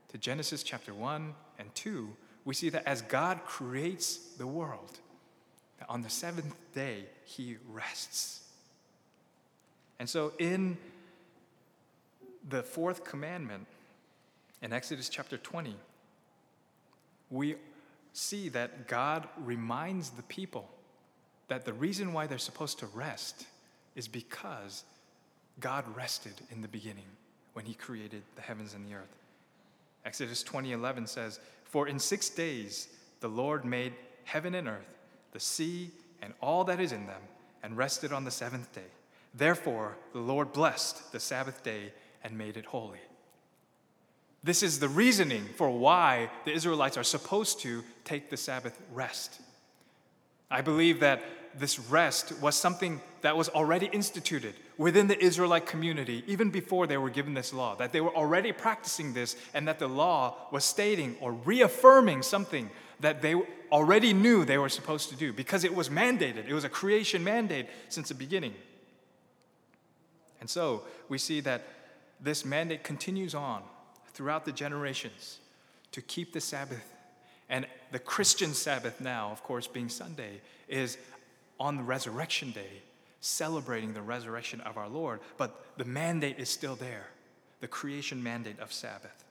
to 0.09 0.17
Genesis 0.17 0.63
chapter 0.63 0.93
1 0.93 1.33
and 1.59 1.75
2, 1.75 2.09
we 2.45 2.53
see 2.53 2.69
that 2.69 2.87
as 2.87 3.01
God 3.01 3.43
creates 3.45 4.17
the 4.37 4.47
world, 4.47 4.99
on 5.89 6.01
the 6.01 6.09
seventh 6.09 6.55
day, 6.73 7.05
he 7.25 7.57
rests. 7.69 8.43
And 9.99 10.09
so 10.09 10.33
in 10.39 10.77
the 12.49 12.63
fourth 12.63 13.03
commandment, 13.03 13.67
in 14.61 14.73
Exodus 14.73 15.09
chapter 15.09 15.37
20, 15.37 15.75
we 17.29 17.55
see 18.13 18.49
that 18.49 18.87
God 18.87 19.27
reminds 19.37 20.11
the 20.11 20.23
people 20.23 20.69
that 21.47 21.65
the 21.65 21.73
reason 21.73 22.13
why 22.13 22.27
they're 22.27 22.37
supposed 22.37 22.79
to 22.79 22.85
rest 22.87 23.45
is 23.95 24.07
because 24.07 24.83
God 25.59 25.85
rested 25.95 26.33
in 26.49 26.61
the 26.61 26.67
beginning 26.67 27.17
when 27.53 27.65
he 27.65 27.73
created 27.73 28.23
the 28.35 28.41
heavens 28.41 28.73
and 28.73 28.85
the 28.85 28.95
earth. 28.95 29.15
Exodus 30.05 30.43
20:11 30.43 31.07
says, 31.07 31.39
"For 31.65 31.87
in 31.87 31.99
6 31.99 32.29
days 32.29 32.87
the 33.19 33.29
Lord 33.29 33.65
made 33.65 33.95
heaven 34.23 34.55
and 34.55 34.67
earth, 34.67 34.97
the 35.31 35.39
sea 35.39 35.91
and 36.21 36.33
all 36.41 36.63
that 36.63 36.79
is 36.79 36.91
in 36.91 37.05
them, 37.07 37.21
and 37.63 37.77
rested 37.77 38.11
on 38.11 38.23
the 38.23 38.31
seventh 38.31 38.71
day. 38.73 38.89
Therefore, 39.33 39.97
the 40.13 40.19
Lord 40.19 40.51
blessed 40.51 41.11
the 41.11 41.19
Sabbath 41.19 41.63
day 41.63 41.93
and 42.23 42.37
made 42.37 42.57
it 42.57 42.65
holy. 42.65 42.99
This 44.43 44.63
is 44.63 44.79
the 44.79 44.89
reasoning 44.89 45.45
for 45.55 45.69
why 45.69 46.29
the 46.45 46.51
Israelites 46.51 46.97
are 46.97 47.03
supposed 47.03 47.59
to 47.61 47.83
take 48.03 48.29
the 48.29 48.37
Sabbath 48.37 48.79
rest. 48.91 49.39
I 50.49 50.61
believe 50.61 50.99
that 51.01 51.21
this 51.57 51.79
rest 51.79 52.39
was 52.41 52.55
something 52.55 53.01
that 53.21 53.37
was 53.37 53.49
already 53.49 53.87
instituted 53.87 54.55
within 54.77 55.07
the 55.07 55.21
Israelite 55.23 55.65
community 55.65 56.23
even 56.25 56.49
before 56.49 56.87
they 56.87 56.97
were 56.97 57.09
given 57.09 57.33
this 57.33 57.53
law, 57.53 57.75
that 57.75 57.91
they 57.91 58.01
were 58.01 58.15
already 58.15 58.51
practicing 58.51 59.13
this, 59.13 59.35
and 59.53 59.67
that 59.67 59.77
the 59.77 59.87
law 59.87 60.35
was 60.51 60.65
stating 60.65 61.15
or 61.19 61.33
reaffirming 61.33 62.23
something 62.23 62.69
that 62.99 63.21
they 63.21 63.35
already 63.71 64.13
knew 64.13 64.43
they 64.43 64.57
were 64.57 64.69
supposed 64.69 65.09
to 65.09 65.15
do 65.15 65.31
because 65.33 65.63
it 65.63 65.73
was 65.73 65.89
mandated. 65.89 66.47
It 66.47 66.53
was 66.53 66.63
a 66.63 66.69
creation 66.69 67.23
mandate 67.23 67.67
since 67.89 68.09
the 68.09 68.15
beginning. 68.15 68.53
And 70.39 70.49
so 70.49 70.83
we 71.09 71.17
see 71.17 71.41
that 71.41 71.63
this 72.19 72.43
mandate 72.43 72.83
continues 72.83 73.35
on 73.35 73.61
throughout 74.13 74.45
the 74.45 74.51
generations 74.51 75.39
to 75.91 76.01
keep 76.01 76.33
the 76.33 76.41
Sabbath. 76.41 76.93
And 77.49 77.65
the 77.91 77.99
Christian 77.99 78.53
Sabbath 78.53 79.01
now, 79.01 79.31
of 79.31 79.43
course, 79.43 79.67
being 79.67 79.89
Sunday, 79.89 80.41
is 80.67 80.97
on 81.59 81.75
the 81.75 81.83
resurrection 81.83 82.51
day, 82.51 82.81
celebrating 83.19 83.93
the 83.93 84.01
resurrection 84.01 84.61
of 84.61 84.77
our 84.77 84.87
Lord. 84.87 85.19
But 85.37 85.65
the 85.77 85.85
mandate 85.85 86.39
is 86.39 86.49
still 86.49 86.75
there 86.75 87.07
the 87.59 87.67
creation 87.67 88.21
mandate 88.23 88.59
of 88.59 88.73
Sabbath. 88.73 89.23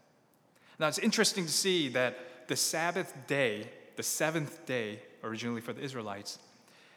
Now, 0.79 0.87
it's 0.87 0.99
interesting 0.99 1.47
to 1.47 1.53
see 1.53 1.89
that 1.91 2.49
the 2.49 2.57
Sabbath 2.57 3.13
day, 3.27 3.69
the 3.97 4.03
seventh 4.03 4.65
day, 4.67 5.01
originally 5.23 5.61
for 5.61 5.73
the 5.73 5.83
Israelites, 5.83 6.39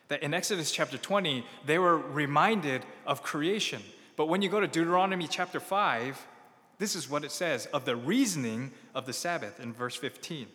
that 0.07 0.21
in 0.21 0.33
Exodus 0.33 0.71
chapter 0.71 0.97
20, 0.97 1.43
they 1.65 1.79
were 1.79 1.97
reminded 1.97 2.85
of 3.05 3.23
creation. 3.23 3.81
But 4.15 4.27
when 4.27 4.41
you 4.41 4.49
go 4.49 4.59
to 4.59 4.67
Deuteronomy 4.67 5.27
chapter 5.27 5.59
5, 5.59 6.27
this 6.79 6.95
is 6.95 7.09
what 7.09 7.23
it 7.23 7.31
says 7.31 7.65
of 7.67 7.85
the 7.85 7.95
reasoning 7.95 8.71
of 8.93 9.05
the 9.05 9.13
Sabbath 9.13 9.59
in 9.59 9.73
verse 9.73 9.95
15. 9.95 10.47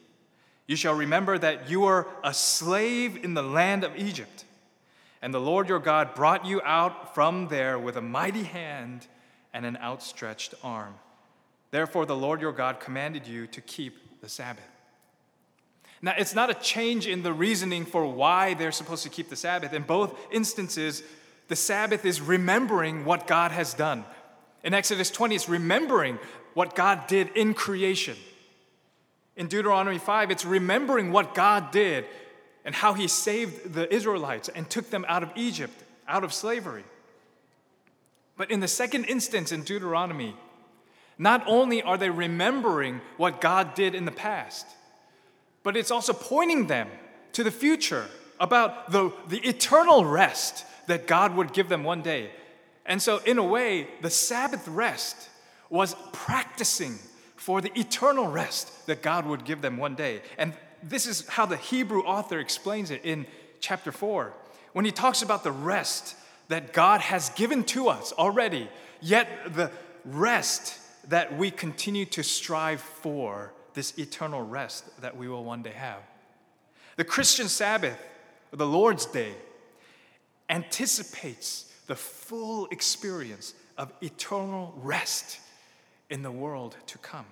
You 0.67 0.77
shall 0.77 0.95
remember 0.95 1.39
that 1.39 1.71
you 1.71 1.81
were 1.81 2.07
a 2.23 2.35
slave 2.35 3.25
in 3.25 3.35
the 3.35 3.43
land 3.43 3.85
of 3.85 3.97
Egypt, 3.97 4.45
and 5.23 5.33
the 5.33 5.41
Lord 5.41 5.69
your 5.69 5.79
God 5.79 6.15
brought 6.15 6.45
you 6.45 6.61
out 6.63 7.15
from 7.15 7.49
there 7.49 7.79
with 7.79 7.97
a 7.97 8.03
mighty 8.03 8.43
hand 8.43 9.07
and 9.55 9.65
an 9.65 9.79
outstretched 9.79 10.55
arm. 10.63 10.95
Therefore, 11.71 12.07
the 12.07 12.17
Lord 12.17 12.41
your 12.41 12.53
God 12.53 12.81
commanded 12.81 13.27
you 13.27 13.47
to 13.49 13.61
keep 13.61 14.21
the 14.21 14.29
Sabbath. 14.29 14.65
Now, 16.01 16.15
it's 16.17 16.35
not 16.35 16.51
a 16.51 16.55
change 16.55 17.07
in 17.07 17.23
the 17.23 17.33
reasoning 17.33 17.85
for 17.85 18.07
why 18.07 18.55
they're 18.55 18.71
supposed 18.71 19.03
to 19.03 19.09
keep 19.09 19.29
the 19.29 19.37
Sabbath. 19.37 19.73
In 19.73 19.83
both 19.83 20.17
instances, 20.31 21.03
the 21.49 21.57
Sabbath 21.57 22.05
is 22.05 22.21
remembering 22.21 23.05
what 23.05 23.27
God 23.27 23.51
has 23.51 23.75
done. 23.75 24.05
In 24.69 24.75
Exodus 24.75 25.11
20, 25.11 25.35
it's 25.35 25.49
remembering 25.49 26.19
what 26.53 26.75
God 26.75 27.07
did 27.07 27.31
in 27.35 27.55
creation. 27.55 28.19
In 29.35 29.47
Deuteronomy 29.47 29.97
5, 29.97 30.31
it's 30.31 30.45
remembering 30.45 31.11
what 31.11 31.35
God 31.35 31.71
did 31.71 32.05
and 32.67 32.75
how 32.75 32.93
he 32.93 33.09
saved 33.09 33.73
the 33.73 33.91
Israelites 33.91 34.51
and 34.51 34.69
took 34.69 34.91
them 34.91 35.07
out 35.09 35.23
of 35.23 35.31
Egypt, 35.37 35.73
out 36.07 36.23
of 36.23 36.35
slavery. 36.35 36.85
But 38.37 38.51
in 38.51 38.61
the 38.61 38.69
second 38.69 39.07
instance 39.07 39.53
in 39.53 39.63
Deuteronomy, 39.63 40.37
not 41.17 41.43
only 41.47 41.81
are 41.81 41.97
they 41.97 42.11
remembering 42.11 43.01
what 43.17 43.41
God 43.41 43.73
did 43.73 43.95
in 43.95 44.05
the 44.05 44.13
past, 44.13 44.67
but 45.63 45.79
it's 45.79 45.91
also 45.91 46.13
pointing 46.13 46.67
them 46.67 46.91
to 47.33 47.43
the 47.43 47.51
future 47.51 48.05
about 48.39 48.93
the, 48.93 49.15
the 49.29 49.39
eternal 49.49 50.05
rest 50.05 50.67
that 50.89 51.07
God 51.07 51.37
would 51.37 51.55
give 51.55 51.71
them 51.71 51.85
one 51.85 52.03
day. 52.03 52.33
And 52.89 53.01
so, 53.01 53.19
in 53.19 53.39
a 53.39 53.45
way, 53.45 53.87
the 54.01 54.11
Sabbath 54.11 54.67
rest 54.67 55.29
was 55.71 55.95
practicing 56.13 56.99
for 57.37 57.61
the 57.61 57.79
eternal 57.79 58.27
rest 58.27 58.87
that 58.87 59.03
God 59.03 59.27
would 59.27 59.45
give 59.45 59.61
them 59.61 59.77
one 59.77 59.95
day. 59.95 60.23
And 60.39 60.55
this 60.83 61.07
is 61.07 61.29
how 61.29 61.47
the 61.47 61.57
Hebrew 61.57 62.01
author 62.03 62.41
explains 62.41 62.91
it 62.91 63.03
in 63.05 63.27
chapter 63.61 63.93
4 63.93 64.33
when 64.73 64.85
he 64.85 64.91
talks 64.91 65.23
about 65.23 65.45
the 65.45 65.53
rest 65.53 66.17
that 66.49 66.73
God 66.73 67.01
has 67.01 67.31
given 67.31 67.63
to 67.65 67.89
us 67.89 68.13
already, 68.13 68.69
yet 69.01 69.29
the 69.55 69.71
rest 70.05 70.79
that 71.09 71.37
we 71.37 71.51
continue 71.51 72.07
to 72.07 72.23
strive 72.23 72.81
for, 72.81 73.53
this 73.75 73.99
eternal 73.99 74.43
rest 74.43 75.01
that 75.01 75.17
we 75.17 75.29
will 75.29 75.45
one 75.45 75.63
day 75.63 75.73
have. 75.73 76.01
The 76.97 77.05
Christian 77.05 77.49
Sabbath, 77.49 77.99
the 78.51 78.67
Lord's 78.67 79.07
Day, 79.07 79.33
anticipates 80.51 81.68
the 81.89 81.97
full 81.97 82.69
experience 82.69 83.55
of 83.77 83.93
eternal 84.01 84.73
rest 84.77 85.41
in 86.09 86.23
the 86.23 86.31
world 86.31 86.77
to 86.87 86.99
come. 86.99 87.27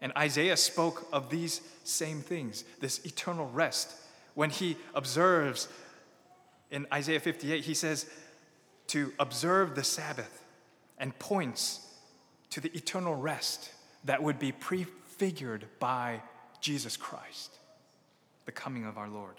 And 0.00 0.12
Isaiah 0.16 0.56
spoke 0.56 1.06
of 1.12 1.28
these 1.28 1.60
same 1.84 2.20
things, 2.22 2.64
this 2.80 3.04
eternal 3.04 3.50
rest, 3.50 3.92
when 4.34 4.48
he 4.48 4.76
observes 4.94 5.68
in 6.70 6.86
Isaiah 6.92 7.20
58, 7.20 7.64
he 7.64 7.74
says 7.74 8.06
to 8.86 9.12
observe 9.18 9.74
the 9.74 9.84
Sabbath 9.84 10.44
and 10.98 11.18
points 11.18 11.86
to 12.50 12.60
the 12.60 12.74
eternal 12.76 13.14
rest 13.14 13.70
that 14.04 14.22
would 14.22 14.38
be 14.38 14.52
prefigured 14.52 15.66
by 15.78 16.22
Jesus 16.60 16.96
Christ, 16.96 17.58
the 18.46 18.52
coming 18.52 18.86
of 18.86 18.96
our 18.96 19.08
Lord. 19.08 19.34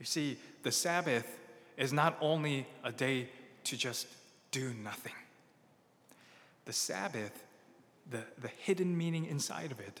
You 0.00 0.06
see, 0.06 0.36
the 0.64 0.72
Sabbath 0.72 1.38
is 1.76 1.92
not 1.92 2.16
only 2.20 2.66
a 2.84 2.92
day 2.92 3.28
to 3.64 3.76
just 3.76 4.06
do 4.50 4.72
nothing. 4.82 5.12
The 6.64 6.72
Sabbath, 6.72 7.44
the, 8.10 8.22
the 8.40 8.50
hidden 8.58 8.96
meaning 8.96 9.26
inside 9.26 9.72
of 9.72 9.80
it, 9.80 10.00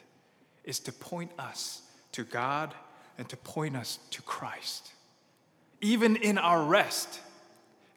is 0.64 0.78
to 0.80 0.92
point 0.92 1.30
us 1.38 1.82
to 2.12 2.24
God 2.24 2.74
and 3.18 3.28
to 3.28 3.36
point 3.36 3.76
us 3.76 3.98
to 4.10 4.22
Christ. 4.22 4.92
Even 5.80 6.16
in 6.16 6.38
our 6.38 6.62
rest, 6.62 7.20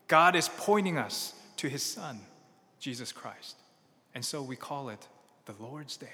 God 0.08 0.36
is 0.36 0.50
pointing 0.58 0.98
us 0.98 1.34
to 1.58 1.70
his 1.70 1.84
Son, 1.84 2.20
Jesus 2.80 3.12
Christ. 3.12 3.56
And 4.14 4.24
so 4.24 4.42
we 4.42 4.56
call 4.56 4.90
it 4.90 5.08
the 5.46 5.54
Lord's 5.60 5.98
Day. 5.98 6.08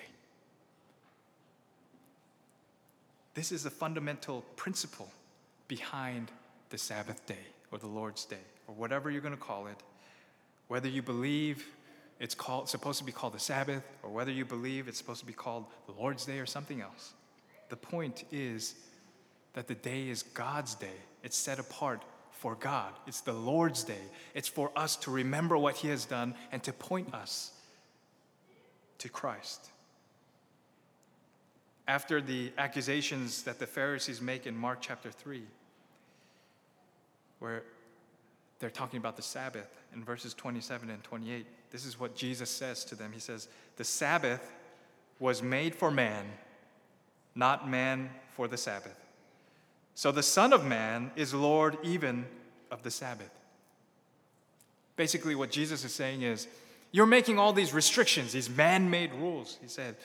This 3.33 3.51
is 3.51 3.65
a 3.65 3.69
fundamental 3.69 4.43
principle 4.55 5.09
behind 5.67 6.31
the 6.71 6.77
Sabbath 6.77 7.25
day 7.25 7.45
or 7.71 7.77
the 7.77 7.87
Lord's 7.87 8.25
day 8.25 8.43
or 8.67 8.73
whatever 8.73 9.11
you're 9.11 9.21
going 9.21 9.35
to 9.35 9.39
call 9.39 9.67
it. 9.67 9.77
Whether 10.67 10.89
you 10.89 11.01
believe 11.01 11.65
it's 12.19 12.35
called, 12.35 12.69
supposed 12.69 12.99
to 12.99 13.05
be 13.05 13.11
called 13.11 13.33
the 13.33 13.39
Sabbath 13.39 13.83
or 14.03 14.09
whether 14.09 14.31
you 14.31 14.45
believe 14.45 14.87
it's 14.87 14.97
supposed 14.97 15.19
to 15.19 15.25
be 15.25 15.33
called 15.33 15.65
the 15.85 15.93
Lord's 15.93 16.25
day 16.25 16.39
or 16.39 16.45
something 16.45 16.81
else. 16.81 17.13
The 17.69 17.75
point 17.77 18.23
is 18.31 18.75
that 19.53 19.67
the 19.67 19.75
day 19.75 20.09
is 20.09 20.23
God's 20.23 20.75
day. 20.75 20.87
It's 21.23 21.37
set 21.37 21.59
apart 21.59 22.03
for 22.31 22.55
God. 22.55 22.93
It's 23.05 23.21
the 23.21 23.33
Lord's 23.33 23.83
day. 23.83 24.03
It's 24.33 24.47
for 24.47 24.71
us 24.75 24.95
to 24.97 25.11
remember 25.11 25.57
what 25.57 25.75
He 25.75 25.89
has 25.89 26.05
done 26.05 26.35
and 26.51 26.63
to 26.63 26.73
point 26.73 27.13
us 27.13 27.51
to 28.99 29.09
Christ 29.09 29.71
after 31.91 32.21
the 32.21 32.51
accusations 32.57 33.43
that 33.43 33.59
the 33.59 33.67
Pharisees 33.67 34.21
make 34.21 34.47
in 34.47 34.55
Mark 34.55 34.79
chapter 34.81 35.11
3, 35.11 35.43
where 37.41 37.63
they're 38.59 38.69
talking 38.69 38.97
about 38.97 39.17
the 39.17 39.23
Sabbath 39.23 39.67
in 39.93 40.03
verses 40.03 40.33
27 40.33 40.89
and 40.89 41.03
28. 41.03 41.45
This 41.71 41.85
is 41.85 41.99
what 41.99 42.15
Jesus 42.15 42.49
says 42.49 42.85
to 42.85 42.95
them. 42.95 43.11
He 43.11 43.19
says, 43.19 43.47
The 43.75 43.83
Sabbath 43.83 44.53
was 45.19 45.41
made 45.41 45.75
for 45.75 45.91
man, 45.91 46.25
not 47.35 47.67
man 47.67 48.09
for 48.35 48.47
the 48.47 48.57
Sabbath. 48.57 48.95
So 49.95 50.11
the 50.11 50.23
Son 50.23 50.53
of 50.53 50.63
Man 50.63 51.11
is 51.15 51.33
Lord 51.33 51.77
even 51.83 52.25
of 52.69 52.83
the 52.83 52.91
Sabbath. 52.91 53.31
Basically, 54.95 55.35
what 55.35 55.51
Jesus 55.51 55.83
is 55.83 55.93
saying 55.93 56.21
is, 56.21 56.47
You're 56.91 57.07
making 57.07 57.39
all 57.39 57.53
these 57.53 57.73
restrictions, 57.73 58.31
these 58.31 58.49
man 58.49 58.89
made 58.89 59.11
rules. 59.13 59.57
He 59.61 59.67
said, 59.67 59.95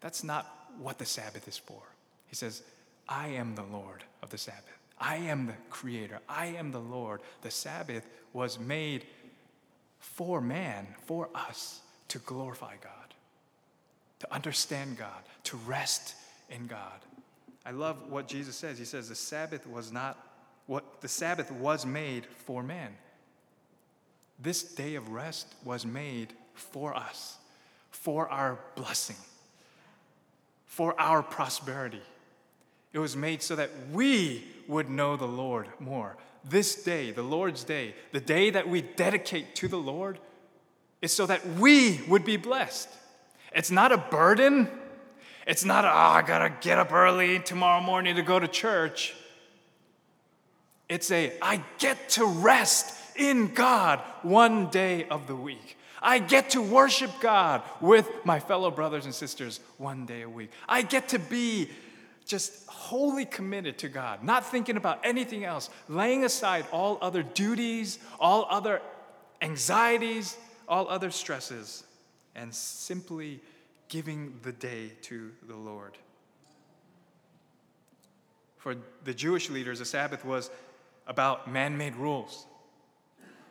That's 0.00 0.22
not 0.22 0.46
what 0.78 0.98
the 0.98 1.06
Sabbath 1.06 1.48
is 1.48 1.56
for. 1.56 1.82
He 2.26 2.36
says, 2.36 2.62
I 3.08 3.28
am 3.28 3.54
the 3.54 3.62
Lord 3.62 4.04
of 4.22 4.28
the 4.28 4.38
Sabbath. 4.38 4.78
I 5.00 5.16
am 5.16 5.46
the 5.46 5.54
creator. 5.70 6.20
I 6.28 6.46
am 6.46 6.72
the 6.72 6.80
Lord. 6.80 7.20
The 7.42 7.50
Sabbath 7.50 8.06
was 8.32 8.58
made 8.58 9.06
for 9.98 10.40
man, 10.40 10.86
for 11.06 11.28
us, 11.34 11.80
to 12.08 12.18
glorify 12.20 12.74
God, 12.82 13.14
to 14.20 14.32
understand 14.32 14.96
God, 14.96 15.22
to 15.44 15.56
rest 15.58 16.14
in 16.50 16.66
God. 16.66 17.00
I 17.66 17.70
love 17.72 18.10
what 18.10 18.28
Jesus 18.28 18.56
says. 18.56 18.78
He 18.78 18.84
says 18.84 19.08
the 19.08 19.14
Sabbath 19.14 19.66
was 19.66 19.92
not 19.92 20.16
what 20.66 21.00
the 21.00 21.08
Sabbath 21.08 21.50
was 21.50 21.84
made 21.84 22.26
for 22.26 22.62
man. 22.62 22.90
This 24.40 24.62
day 24.62 24.94
of 24.94 25.10
rest 25.10 25.54
was 25.64 25.84
made 25.84 26.32
for 26.54 26.96
us, 26.96 27.38
for 27.90 28.28
our 28.28 28.58
blessing 28.76 29.16
for 30.78 30.94
our 31.00 31.24
prosperity. 31.24 32.00
It 32.92 32.98
was 32.98 33.16
made 33.16 33.42
so 33.42 33.56
that 33.56 33.70
we 33.92 34.44
would 34.66 34.88
know 34.88 35.16
the 35.16 35.26
Lord 35.26 35.68
more. 35.78 36.16
This 36.44 36.82
day, 36.82 37.10
the 37.10 37.22
Lord's 37.22 37.64
day, 37.64 37.94
the 38.12 38.20
day 38.20 38.50
that 38.50 38.68
we 38.68 38.82
dedicate 38.82 39.54
to 39.56 39.68
the 39.68 39.78
Lord, 39.78 40.18
is 41.02 41.12
so 41.12 41.26
that 41.26 41.46
we 41.46 42.00
would 42.08 42.24
be 42.24 42.36
blessed. 42.36 42.88
It's 43.54 43.70
not 43.70 43.92
a 43.92 43.98
burden. 43.98 44.68
It's 45.46 45.64
not, 45.64 45.84
oh, 45.84 45.88
I 45.88 46.22
gotta 46.22 46.52
get 46.60 46.78
up 46.78 46.92
early 46.92 47.38
tomorrow 47.40 47.80
morning 47.80 48.16
to 48.16 48.22
go 48.22 48.38
to 48.38 48.48
church. 48.48 49.14
It's 50.88 51.10
a, 51.10 51.32
I 51.42 51.62
get 51.78 52.10
to 52.10 52.24
rest 52.24 52.94
in 53.16 53.52
God 53.52 54.00
one 54.22 54.68
day 54.70 55.06
of 55.08 55.26
the 55.26 55.34
week. 55.34 55.76
I 56.00 56.18
get 56.18 56.50
to 56.50 56.62
worship 56.62 57.10
God 57.20 57.62
with 57.80 58.08
my 58.24 58.40
fellow 58.40 58.70
brothers 58.70 59.04
and 59.04 59.14
sisters 59.14 59.60
one 59.76 60.06
day 60.06 60.22
a 60.22 60.28
week. 60.28 60.50
I 60.68 60.82
get 60.82 61.08
to 61.08 61.18
be 61.18 61.68
just 62.28 62.66
wholly 62.66 63.24
committed 63.24 63.78
to 63.78 63.88
God, 63.88 64.22
not 64.22 64.46
thinking 64.46 64.76
about 64.76 65.00
anything 65.02 65.44
else, 65.44 65.70
laying 65.88 66.24
aside 66.24 66.66
all 66.70 66.98
other 67.00 67.22
duties, 67.22 67.98
all 68.20 68.46
other 68.50 68.82
anxieties, 69.40 70.36
all 70.68 70.88
other 70.88 71.10
stresses, 71.10 71.84
and 72.36 72.54
simply 72.54 73.40
giving 73.88 74.38
the 74.42 74.52
day 74.52 74.92
to 75.02 75.32
the 75.48 75.56
Lord. 75.56 75.96
For 78.58 78.76
the 79.04 79.14
Jewish 79.14 79.48
leaders, 79.48 79.78
the 79.78 79.86
Sabbath 79.86 80.22
was 80.22 80.50
about 81.06 81.50
man 81.50 81.78
made 81.78 81.96
rules, 81.96 82.46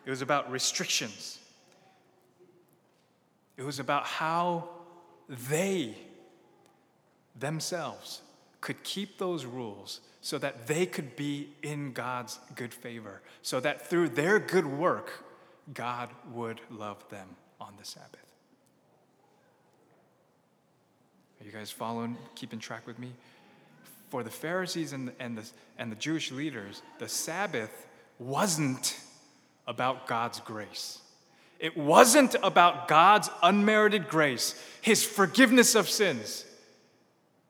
it 0.05 0.11
was 0.11 0.21
about 0.21 0.51
restrictions, 0.51 1.39
it 3.57 3.63
was 3.63 3.79
about 3.79 4.05
how 4.05 4.69
they 5.27 5.97
themselves 7.39 8.21
could 8.61 8.83
keep 8.83 9.17
those 9.17 9.45
rules 9.45 10.01
so 10.21 10.37
that 10.37 10.67
they 10.67 10.85
could 10.85 11.15
be 11.15 11.49
in 11.63 11.93
God's 11.93 12.39
good 12.55 12.73
favor, 12.73 13.21
so 13.41 13.59
that 13.59 13.87
through 13.87 14.09
their 14.09 14.39
good 14.39 14.65
work, 14.65 15.23
God 15.73 16.09
would 16.33 16.59
love 16.69 17.07
them 17.09 17.29
on 17.61 17.73
the 17.77 17.85
Sabbath. 17.85 18.25
Are 21.39 21.45
you 21.45 21.51
guys 21.51 21.69
following, 21.69 22.17
keeping 22.35 22.59
track 22.59 22.87
with 22.87 22.97
me? 22.97 23.11
For 24.09 24.23
the 24.23 24.29
Pharisees 24.29 24.93
and, 24.93 25.11
and, 25.19 25.37
the, 25.37 25.49
and 25.77 25.91
the 25.91 25.95
Jewish 25.95 26.31
leaders, 26.31 26.81
the 26.99 27.09
Sabbath 27.09 27.87
wasn't 28.19 28.99
about 29.67 30.07
God's 30.07 30.39
grace. 30.39 30.99
It 31.59 31.75
wasn't 31.75 32.35
about 32.43 32.87
God's 32.87 33.29
unmerited 33.41 34.07
grace, 34.07 34.61
His 34.81 35.03
forgiveness 35.03 35.75
of 35.75 35.89
sins, 35.89 36.45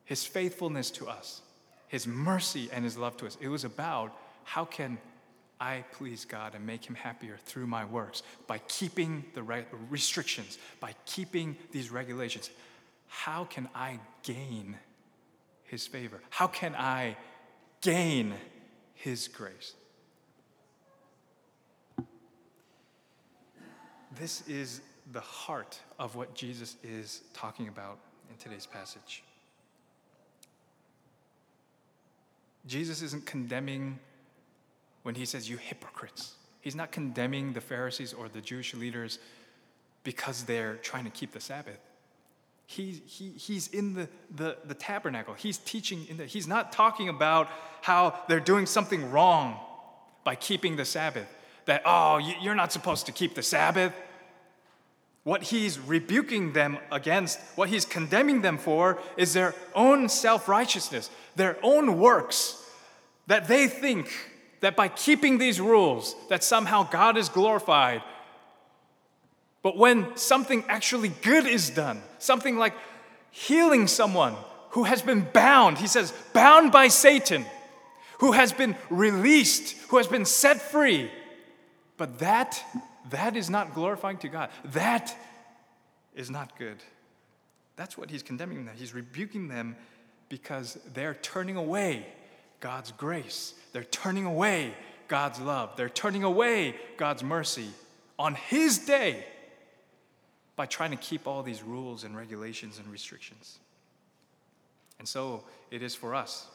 His 0.08 0.24
faithfulness 0.24 0.90
to 0.92 1.06
us, 1.06 1.42
His 1.86 2.06
mercy 2.06 2.70
and 2.72 2.82
His 2.82 2.96
love 2.96 3.18
to 3.18 3.26
us. 3.26 3.36
It 3.42 3.48
was 3.48 3.64
about 3.64 4.16
how 4.42 4.64
can 4.64 4.96
I 5.60 5.84
please 5.92 6.24
God 6.24 6.54
and 6.54 6.64
make 6.64 6.86
Him 6.86 6.94
happier 6.94 7.36
through 7.44 7.66
my 7.66 7.84
works 7.84 8.22
by 8.46 8.56
keeping 8.68 9.22
the 9.34 9.42
right 9.42 9.68
restrictions, 9.90 10.56
by 10.80 10.94
keeping 11.04 11.58
these 11.72 11.90
regulations. 11.90 12.48
How 13.08 13.44
can 13.44 13.68
I 13.74 14.00
gain 14.22 14.78
His 15.64 15.86
favor? 15.86 16.22
How 16.30 16.46
can 16.46 16.74
I 16.74 17.14
gain 17.82 18.32
His 18.94 19.28
grace? 19.28 19.74
This 24.18 24.40
is 24.48 24.80
the 25.12 25.20
heart 25.20 25.78
of 25.98 26.16
what 26.16 26.34
Jesus 26.34 26.76
is 26.82 27.20
talking 27.34 27.68
about 27.68 27.98
in 28.30 28.38
today's 28.38 28.64
passage. 28.64 29.22
Jesus 32.66 33.02
isn't 33.02 33.26
condemning 33.26 33.98
when 35.02 35.14
he 35.14 35.24
says, 35.24 35.48
You 35.48 35.56
hypocrites. 35.56 36.34
He's 36.60 36.74
not 36.74 36.92
condemning 36.92 37.52
the 37.52 37.60
Pharisees 37.60 38.12
or 38.12 38.28
the 38.28 38.40
Jewish 38.40 38.74
leaders 38.74 39.18
because 40.04 40.44
they're 40.44 40.76
trying 40.76 41.04
to 41.04 41.10
keep 41.10 41.32
the 41.32 41.40
Sabbath. 41.40 41.78
He, 42.66 43.02
he, 43.06 43.30
he's 43.30 43.68
in 43.68 43.94
the, 43.94 44.08
the, 44.34 44.58
the 44.66 44.74
tabernacle. 44.74 45.34
He's 45.34 45.56
teaching 45.56 46.06
in 46.08 46.18
the, 46.18 46.26
he's 46.26 46.46
not 46.46 46.72
talking 46.72 47.08
about 47.08 47.48
how 47.80 48.18
they're 48.28 48.40
doing 48.40 48.66
something 48.66 49.10
wrong 49.10 49.58
by 50.24 50.34
keeping 50.34 50.76
the 50.76 50.84
Sabbath. 50.84 51.34
That, 51.64 51.82
oh, 51.86 52.18
you're 52.18 52.54
not 52.54 52.72
supposed 52.72 53.06
to 53.06 53.12
keep 53.12 53.34
the 53.34 53.42
Sabbath. 53.42 53.94
What 55.28 55.42
he's 55.42 55.78
rebuking 55.78 56.54
them 56.54 56.78
against, 56.90 57.38
what 57.54 57.68
he's 57.68 57.84
condemning 57.84 58.40
them 58.40 58.56
for, 58.56 58.98
is 59.18 59.34
their 59.34 59.54
own 59.74 60.08
self 60.08 60.48
righteousness, 60.48 61.10
their 61.36 61.58
own 61.62 61.98
works, 61.98 62.64
that 63.26 63.46
they 63.46 63.68
think 63.68 64.08
that 64.60 64.74
by 64.74 64.88
keeping 64.88 65.36
these 65.36 65.60
rules, 65.60 66.16
that 66.30 66.42
somehow 66.42 66.88
God 66.88 67.18
is 67.18 67.28
glorified. 67.28 68.02
But 69.62 69.76
when 69.76 70.16
something 70.16 70.64
actually 70.66 71.10
good 71.10 71.46
is 71.46 71.68
done, 71.68 72.00
something 72.18 72.56
like 72.56 72.72
healing 73.30 73.86
someone 73.86 74.34
who 74.70 74.84
has 74.84 75.02
been 75.02 75.28
bound, 75.34 75.76
he 75.76 75.88
says, 75.88 76.10
bound 76.32 76.72
by 76.72 76.88
Satan, 76.88 77.44
who 78.20 78.32
has 78.32 78.54
been 78.54 78.76
released, 78.88 79.76
who 79.88 79.98
has 79.98 80.06
been 80.06 80.24
set 80.24 80.62
free, 80.62 81.10
but 81.98 82.20
that 82.20 82.64
that 83.10 83.36
is 83.36 83.48
not 83.48 83.74
glorifying 83.74 84.18
to 84.18 84.28
God. 84.28 84.50
That 84.66 85.14
is 86.14 86.30
not 86.30 86.58
good. 86.58 86.78
That's 87.76 87.96
what 87.96 88.10
he's 88.10 88.22
condemning 88.22 88.64
them. 88.64 88.74
He's 88.76 88.94
rebuking 88.94 89.48
them 89.48 89.76
because 90.28 90.78
they're 90.94 91.14
turning 91.14 91.56
away 91.56 92.06
God's 92.60 92.92
grace. 92.92 93.54
They're 93.72 93.84
turning 93.84 94.26
away 94.26 94.74
God's 95.06 95.40
love. 95.40 95.76
They're 95.76 95.88
turning 95.88 96.24
away 96.24 96.74
God's 96.96 97.22
mercy 97.22 97.68
on 98.18 98.34
his 98.34 98.78
day 98.78 99.24
by 100.56 100.66
trying 100.66 100.90
to 100.90 100.96
keep 100.96 101.26
all 101.26 101.42
these 101.42 101.62
rules 101.62 102.02
and 102.02 102.16
regulations 102.16 102.78
and 102.78 102.88
restrictions. 102.90 103.58
And 104.98 105.06
so 105.06 105.44
it 105.70 105.82
is 105.82 105.94
for 105.94 106.14
us. 106.14 106.46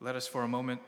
Let 0.00 0.16
us 0.16 0.26
for 0.26 0.42
a 0.42 0.48
moment 0.48 0.80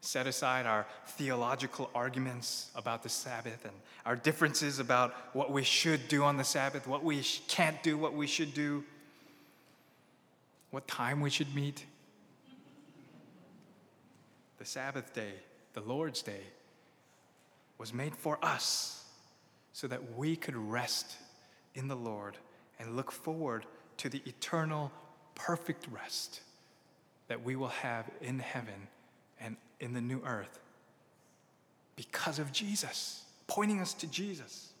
set 0.00 0.26
aside 0.26 0.66
our 0.66 0.86
theological 1.06 1.90
arguments 1.94 2.70
about 2.74 3.02
the 3.02 3.08
Sabbath 3.08 3.64
and 3.64 3.74
our 4.06 4.16
differences 4.16 4.78
about 4.78 5.14
what 5.34 5.50
we 5.52 5.62
should 5.62 6.08
do 6.08 6.24
on 6.24 6.36
the 6.36 6.44
Sabbath, 6.44 6.86
what 6.86 7.04
we 7.04 7.22
can't 7.48 7.82
do, 7.82 7.98
what 7.98 8.14
we 8.14 8.26
should 8.26 8.54
do, 8.54 8.82
what 10.70 10.88
time 10.88 11.20
we 11.20 11.28
should 11.28 11.54
meet. 11.54 11.84
The 14.58 14.64
Sabbath 14.64 15.12
day, 15.12 15.32
the 15.74 15.80
Lord's 15.80 16.22
day, 16.22 16.42
was 17.76 17.92
made 17.92 18.14
for 18.16 18.38
us 18.42 19.04
so 19.72 19.86
that 19.86 20.16
we 20.16 20.36
could 20.36 20.56
rest 20.56 21.16
in 21.74 21.88
the 21.88 21.96
Lord 21.96 22.36
and 22.78 22.96
look 22.96 23.12
forward 23.12 23.66
to 23.98 24.08
the 24.08 24.22
eternal, 24.24 24.90
perfect 25.34 25.86
rest 25.90 26.40
that 27.28 27.42
we 27.44 27.54
will 27.54 27.68
have 27.68 28.10
in 28.20 28.38
heaven 28.38 28.88
in 29.80 29.92
the 29.92 30.00
new 30.00 30.22
earth 30.24 30.60
because 31.96 32.38
of 32.38 32.52
Jesus, 32.52 33.24
pointing 33.46 33.80
us 33.80 33.92
to 33.94 34.06
Jesus. 34.06 34.72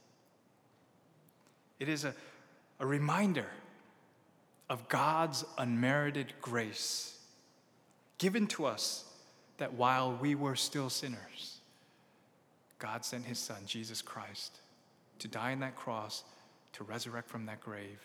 It 1.78 1.88
is 1.88 2.04
a, 2.04 2.14
a 2.78 2.86
reminder 2.86 3.46
of 4.68 4.88
God's 4.88 5.44
unmerited 5.58 6.32
grace 6.40 7.18
given 8.18 8.46
to 8.46 8.66
us 8.66 9.04
that 9.58 9.74
while 9.74 10.16
we 10.20 10.34
were 10.34 10.56
still 10.56 10.88
sinners, 10.88 11.58
God 12.78 13.04
sent 13.04 13.24
his 13.24 13.38
son, 13.38 13.58
Jesus 13.66 14.00
Christ, 14.00 14.58
to 15.18 15.28
die 15.28 15.52
on 15.52 15.60
that 15.60 15.76
cross, 15.76 16.24
to 16.74 16.84
resurrect 16.84 17.28
from 17.28 17.46
that 17.46 17.60
grave, 17.60 17.98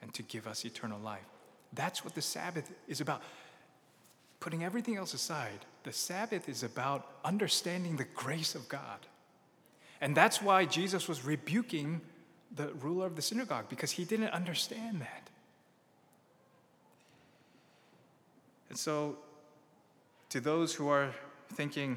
and 0.00 0.12
to 0.14 0.22
give 0.22 0.46
us 0.46 0.64
eternal 0.64 1.00
life. 1.00 1.24
That's 1.72 2.04
what 2.04 2.14
the 2.14 2.22
Sabbath 2.22 2.70
is 2.88 3.00
about. 3.00 3.22
Putting 4.40 4.64
everything 4.64 4.96
else 4.96 5.14
aside, 5.14 5.66
the 5.84 5.92
Sabbath 5.92 6.48
is 6.48 6.62
about 6.62 7.06
understanding 7.24 7.96
the 7.96 8.04
grace 8.04 8.54
of 8.54 8.68
God. 8.68 8.98
And 10.00 10.16
that's 10.16 10.42
why 10.42 10.64
Jesus 10.64 11.06
was 11.08 11.24
rebuking 11.24 12.00
the 12.56 12.68
ruler 12.80 13.06
of 13.06 13.16
the 13.16 13.22
synagogue, 13.22 13.66
because 13.68 13.90
he 13.90 14.04
didn't 14.04 14.30
understand 14.30 15.00
that. 15.00 15.28
And 18.70 18.78
so, 18.78 19.16
to 20.30 20.40
those 20.40 20.74
who 20.74 20.88
are 20.88 21.14
thinking 21.52 21.96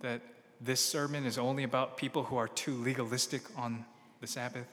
that 0.00 0.20
this 0.60 0.80
sermon 0.80 1.26
is 1.26 1.36
only 1.36 1.64
about 1.64 1.96
people 1.96 2.22
who 2.24 2.36
are 2.36 2.48
too 2.48 2.74
legalistic 2.76 3.42
on 3.56 3.84
the 4.20 4.26
Sabbath, 4.26 4.66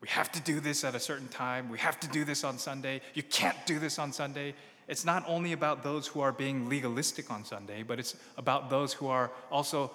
we 0.00 0.08
have 0.08 0.30
to 0.32 0.40
do 0.40 0.60
this 0.60 0.84
at 0.84 0.94
a 0.94 1.00
certain 1.00 1.28
time, 1.28 1.68
we 1.68 1.78
have 1.78 1.98
to 2.00 2.08
do 2.08 2.24
this 2.24 2.44
on 2.44 2.58
Sunday, 2.58 3.00
you 3.14 3.22
can't 3.22 3.56
do 3.64 3.78
this 3.78 3.98
on 3.98 4.12
Sunday. 4.12 4.54
It's 4.86 5.04
not 5.04 5.24
only 5.26 5.52
about 5.52 5.82
those 5.82 6.06
who 6.06 6.20
are 6.20 6.32
being 6.32 6.68
legalistic 6.68 7.30
on 7.30 7.44
Sunday, 7.44 7.82
but 7.82 7.98
it's 7.98 8.16
about 8.36 8.68
those 8.70 8.92
who 8.92 9.08
are 9.08 9.30
also 9.50 9.90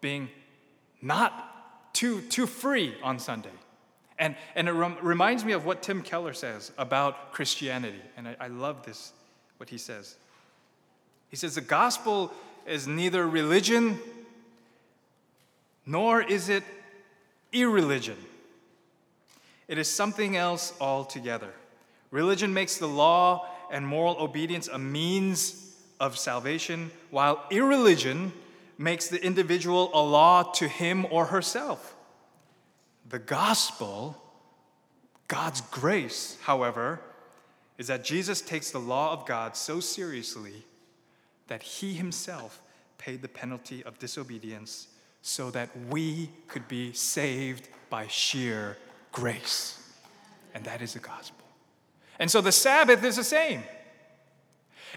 being 0.00 0.28
not 1.00 1.92
too, 1.94 2.20
too 2.22 2.46
free 2.46 2.94
on 3.02 3.18
Sunday. 3.18 3.50
And, 4.18 4.36
and 4.54 4.68
it 4.68 4.72
rem- 4.72 4.98
reminds 5.02 5.44
me 5.44 5.52
of 5.52 5.64
what 5.64 5.82
Tim 5.82 6.02
Keller 6.02 6.32
says 6.32 6.72
about 6.76 7.32
Christianity. 7.32 8.00
And 8.16 8.28
I, 8.28 8.36
I 8.40 8.48
love 8.48 8.84
this, 8.84 9.12
what 9.58 9.68
he 9.68 9.78
says. 9.78 10.16
He 11.28 11.36
says, 11.36 11.54
The 11.54 11.60
gospel 11.60 12.32
is 12.66 12.86
neither 12.86 13.26
religion 13.26 13.98
nor 15.86 16.22
is 16.22 16.48
it 16.48 16.62
irreligion. 17.52 18.18
It 19.68 19.78
is 19.78 19.88
something 19.88 20.36
else 20.36 20.72
altogether. 20.80 21.52
Religion 22.10 22.52
makes 22.52 22.76
the 22.76 22.86
law 22.86 23.48
and 23.72 23.84
moral 23.86 24.16
obedience 24.20 24.68
a 24.68 24.78
means 24.78 25.74
of 25.98 26.16
salvation, 26.16 26.92
while 27.10 27.44
irreligion 27.50 28.32
makes 28.78 29.08
the 29.08 29.24
individual 29.24 29.90
a 29.94 30.02
law 30.02 30.42
to 30.42 30.68
him 30.68 31.06
or 31.10 31.26
herself. 31.26 31.96
The 33.08 33.18
gospel, 33.18 34.20
God's 35.28 35.60
grace, 35.60 36.36
however, 36.42 37.00
is 37.78 37.88
that 37.88 38.04
Jesus 38.04 38.40
takes 38.40 38.70
the 38.70 38.78
law 38.78 39.12
of 39.12 39.26
God 39.26 39.56
so 39.56 39.80
seriously 39.80 40.64
that 41.48 41.62
he 41.62 41.94
himself 41.94 42.62
paid 42.98 43.22
the 43.22 43.28
penalty 43.28 43.82
of 43.84 43.98
disobedience 43.98 44.88
so 45.22 45.50
that 45.50 45.70
we 45.88 46.30
could 46.48 46.66
be 46.68 46.92
saved 46.92 47.68
by 47.90 48.06
sheer 48.08 48.76
grace. 49.12 49.78
And 50.54 50.64
that 50.64 50.82
is 50.82 50.94
the 50.94 50.98
gospel. 50.98 51.41
And 52.18 52.30
so 52.30 52.40
the 52.40 52.52
Sabbath 52.52 53.02
is 53.04 53.16
the 53.16 53.24
same. 53.24 53.62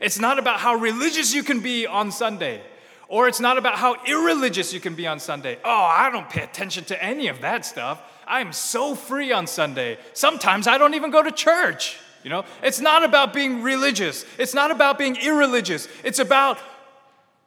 It's 0.01 0.19
not 0.19 0.39
about 0.39 0.59
how 0.59 0.75
religious 0.75 1.33
you 1.33 1.43
can 1.43 1.61
be 1.61 1.87
on 1.87 2.11
Sunday, 2.11 2.61
or 3.07 3.27
it's 3.27 3.39
not 3.39 3.57
about 3.57 3.75
how 3.75 3.95
irreligious 4.05 4.73
you 4.73 4.79
can 4.79 4.95
be 4.95 5.07
on 5.07 5.19
Sunday. 5.19 5.57
Oh, 5.63 5.89
I 5.91 6.09
don't 6.11 6.29
pay 6.29 6.43
attention 6.43 6.83
to 6.85 7.03
any 7.03 7.27
of 7.27 7.41
that 7.41 7.65
stuff. 7.65 8.01
I'm 8.27 8.51
so 8.51 8.95
free 8.95 9.31
on 9.31 9.47
Sunday. 9.47 9.97
Sometimes 10.13 10.67
I 10.67 10.77
don't 10.77 10.95
even 10.95 11.11
go 11.11 11.23
to 11.23 11.31
church. 11.31 11.97
You 12.23 12.31
know, 12.31 12.43
it's 12.63 12.81
not 12.81 13.03
about 13.03 13.33
being 13.33 13.61
religious. 13.61 14.25
It's 14.39 14.55
not 14.55 14.71
about 14.71 14.97
being 14.97 15.15
irreligious. 15.15 15.87
It's 16.03 16.19
about 16.19 16.57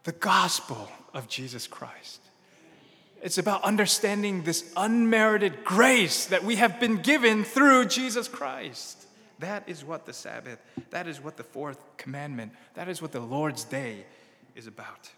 the 0.04 0.12
gospel 0.12 0.88
of 1.12 1.28
Jesus 1.28 1.66
Christ. 1.66 2.20
It's 3.20 3.38
about 3.38 3.64
understanding 3.64 4.44
this 4.44 4.72
unmerited 4.76 5.64
grace 5.64 6.26
that 6.26 6.44
we 6.44 6.56
have 6.56 6.78
been 6.78 6.98
given 6.98 7.42
through 7.42 7.86
Jesus 7.86 8.28
Christ. 8.28 9.07
That 9.38 9.68
is 9.68 9.84
what 9.84 10.06
the 10.06 10.12
Sabbath, 10.12 10.58
that 10.90 11.06
is 11.06 11.20
what 11.20 11.36
the 11.36 11.44
fourth 11.44 11.78
commandment, 11.96 12.52
that 12.74 12.88
is 12.88 13.00
what 13.00 13.12
the 13.12 13.20
Lord's 13.20 13.64
day 13.64 14.04
is 14.56 14.66
about. 14.66 15.10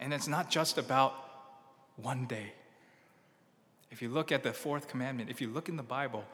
And 0.00 0.12
it's 0.12 0.28
not 0.28 0.50
just 0.50 0.76
about 0.76 1.14
one 1.96 2.26
day. 2.26 2.52
If 3.90 4.02
you 4.02 4.08
look 4.08 4.32
at 4.32 4.42
the 4.42 4.52
fourth 4.52 4.88
commandment, 4.88 5.30
if 5.30 5.40
you 5.40 5.48
look 5.48 5.68
in 5.68 5.76
the 5.76 5.82
Bible, 5.82 6.24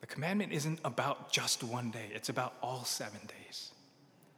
the 0.00 0.06
commandment 0.06 0.52
isn't 0.52 0.80
about 0.84 1.32
just 1.32 1.62
one 1.62 1.90
day, 1.90 2.10
it's 2.12 2.28
about 2.28 2.54
all 2.60 2.84
seven 2.84 3.20
days. 3.46 3.70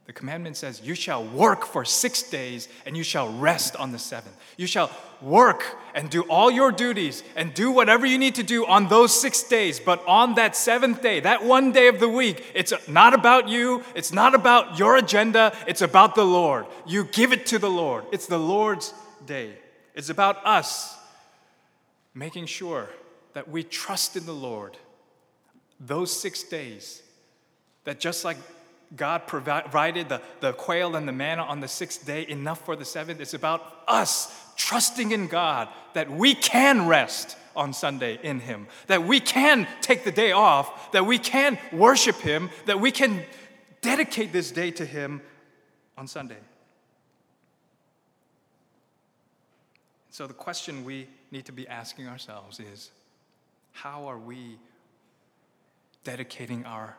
The 0.05 0.13
commandment 0.13 0.55
says, 0.55 0.81
You 0.83 0.93
shall 0.93 1.23
work 1.23 1.65
for 1.65 1.83
six 1.83 2.21
days 2.21 2.67
and 2.85 2.95
you 2.95 3.03
shall 3.03 3.33
rest 3.33 3.75
on 3.75 3.91
the 3.91 3.97
seventh. 3.97 4.37
You 4.55 4.67
shall 4.67 4.91
work 5.19 5.77
and 5.95 6.09
do 6.09 6.21
all 6.23 6.51
your 6.51 6.71
duties 6.71 7.23
and 7.35 7.53
do 7.53 7.71
whatever 7.71 8.05
you 8.05 8.19
need 8.19 8.35
to 8.35 8.43
do 8.43 8.67
on 8.67 8.87
those 8.87 9.19
six 9.19 9.41
days. 9.41 9.79
But 9.79 10.03
on 10.07 10.35
that 10.35 10.55
seventh 10.55 11.01
day, 11.01 11.21
that 11.21 11.43
one 11.43 11.71
day 11.71 11.87
of 11.87 11.99
the 11.99 12.09
week, 12.09 12.45
it's 12.53 12.73
not 12.87 13.15
about 13.15 13.49
you, 13.49 13.83
it's 13.95 14.13
not 14.13 14.35
about 14.35 14.77
your 14.77 14.95
agenda, 14.95 15.55
it's 15.67 15.81
about 15.81 16.13
the 16.13 16.25
Lord. 16.25 16.67
You 16.85 17.05
give 17.05 17.33
it 17.33 17.47
to 17.47 17.57
the 17.57 17.69
Lord. 17.69 18.05
It's 18.11 18.27
the 18.27 18.37
Lord's 18.37 18.93
day. 19.25 19.53
It's 19.95 20.09
about 20.09 20.45
us 20.45 20.95
making 22.13 22.45
sure 22.45 22.89
that 23.33 23.49
we 23.49 23.63
trust 23.63 24.15
in 24.15 24.25
the 24.27 24.33
Lord 24.33 24.77
those 25.79 26.11
six 26.11 26.43
days. 26.43 27.01
That 27.85 27.99
just 27.99 28.23
like 28.23 28.37
God 28.95 29.27
provided 29.27 30.09
the, 30.09 30.21
the 30.39 30.53
quail 30.53 30.95
and 30.95 31.07
the 31.07 31.11
manna 31.11 31.43
on 31.43 31.59
the 31.59 31.67
sixth 31.67 32.05
day, 32.05 32.27
enough 32.27 32.63
for 32.63 32.75
the 32.75 32.85
seventh. 32.85 33.19
It's 33.19 33.33
about 33.33 33.61
us 33.87 34.33
trusting 34.55 35.11
in 35.11 35.27
God 35.27 35.69
that 35.93 36.09
we 36.09 36.35
can 36.35 36.87
rest 36.87 37.37
on 37.55 37.73
Sunday 37.73 38.19
in 38.21 38.39
Him, 38.39 38.67
that 38.87 39.03
we 39.03 39.19
can 39.19 39.67
take 39.81 40.03
the 40.03 40.11
day 40.11 40.31
off, 40.31 40.91
that 40.91 41.05
we 41.05 41.17
can 41.17 41.57
worship 41.71 42.17
Him, 42.17 42.49
that 42.65 42.79
we 42.79 42.91
can 42.91 43.23
dedicate 43.81 44.33
this 44.33 44.51
day 44.51 44.71
to 44.71 44.85
Him 44.85 45.21
on 45.97 46.07
Sunday. 46.07 46.37
So, 50.09 50.27
the 50.27 50.33
question 50.33 50.85
we 50.85 51.07
need 51.31 51.45
to 51.45 51.51
be 51.51 51.67
asking 51.67 52.07
ourselves 52.07 52.59
is 52.59 52.91
how 53.73 54.07
are 54.07 54.17
we 54.17 54.57
dedicating 56.05 56.63
our 56.65 56.95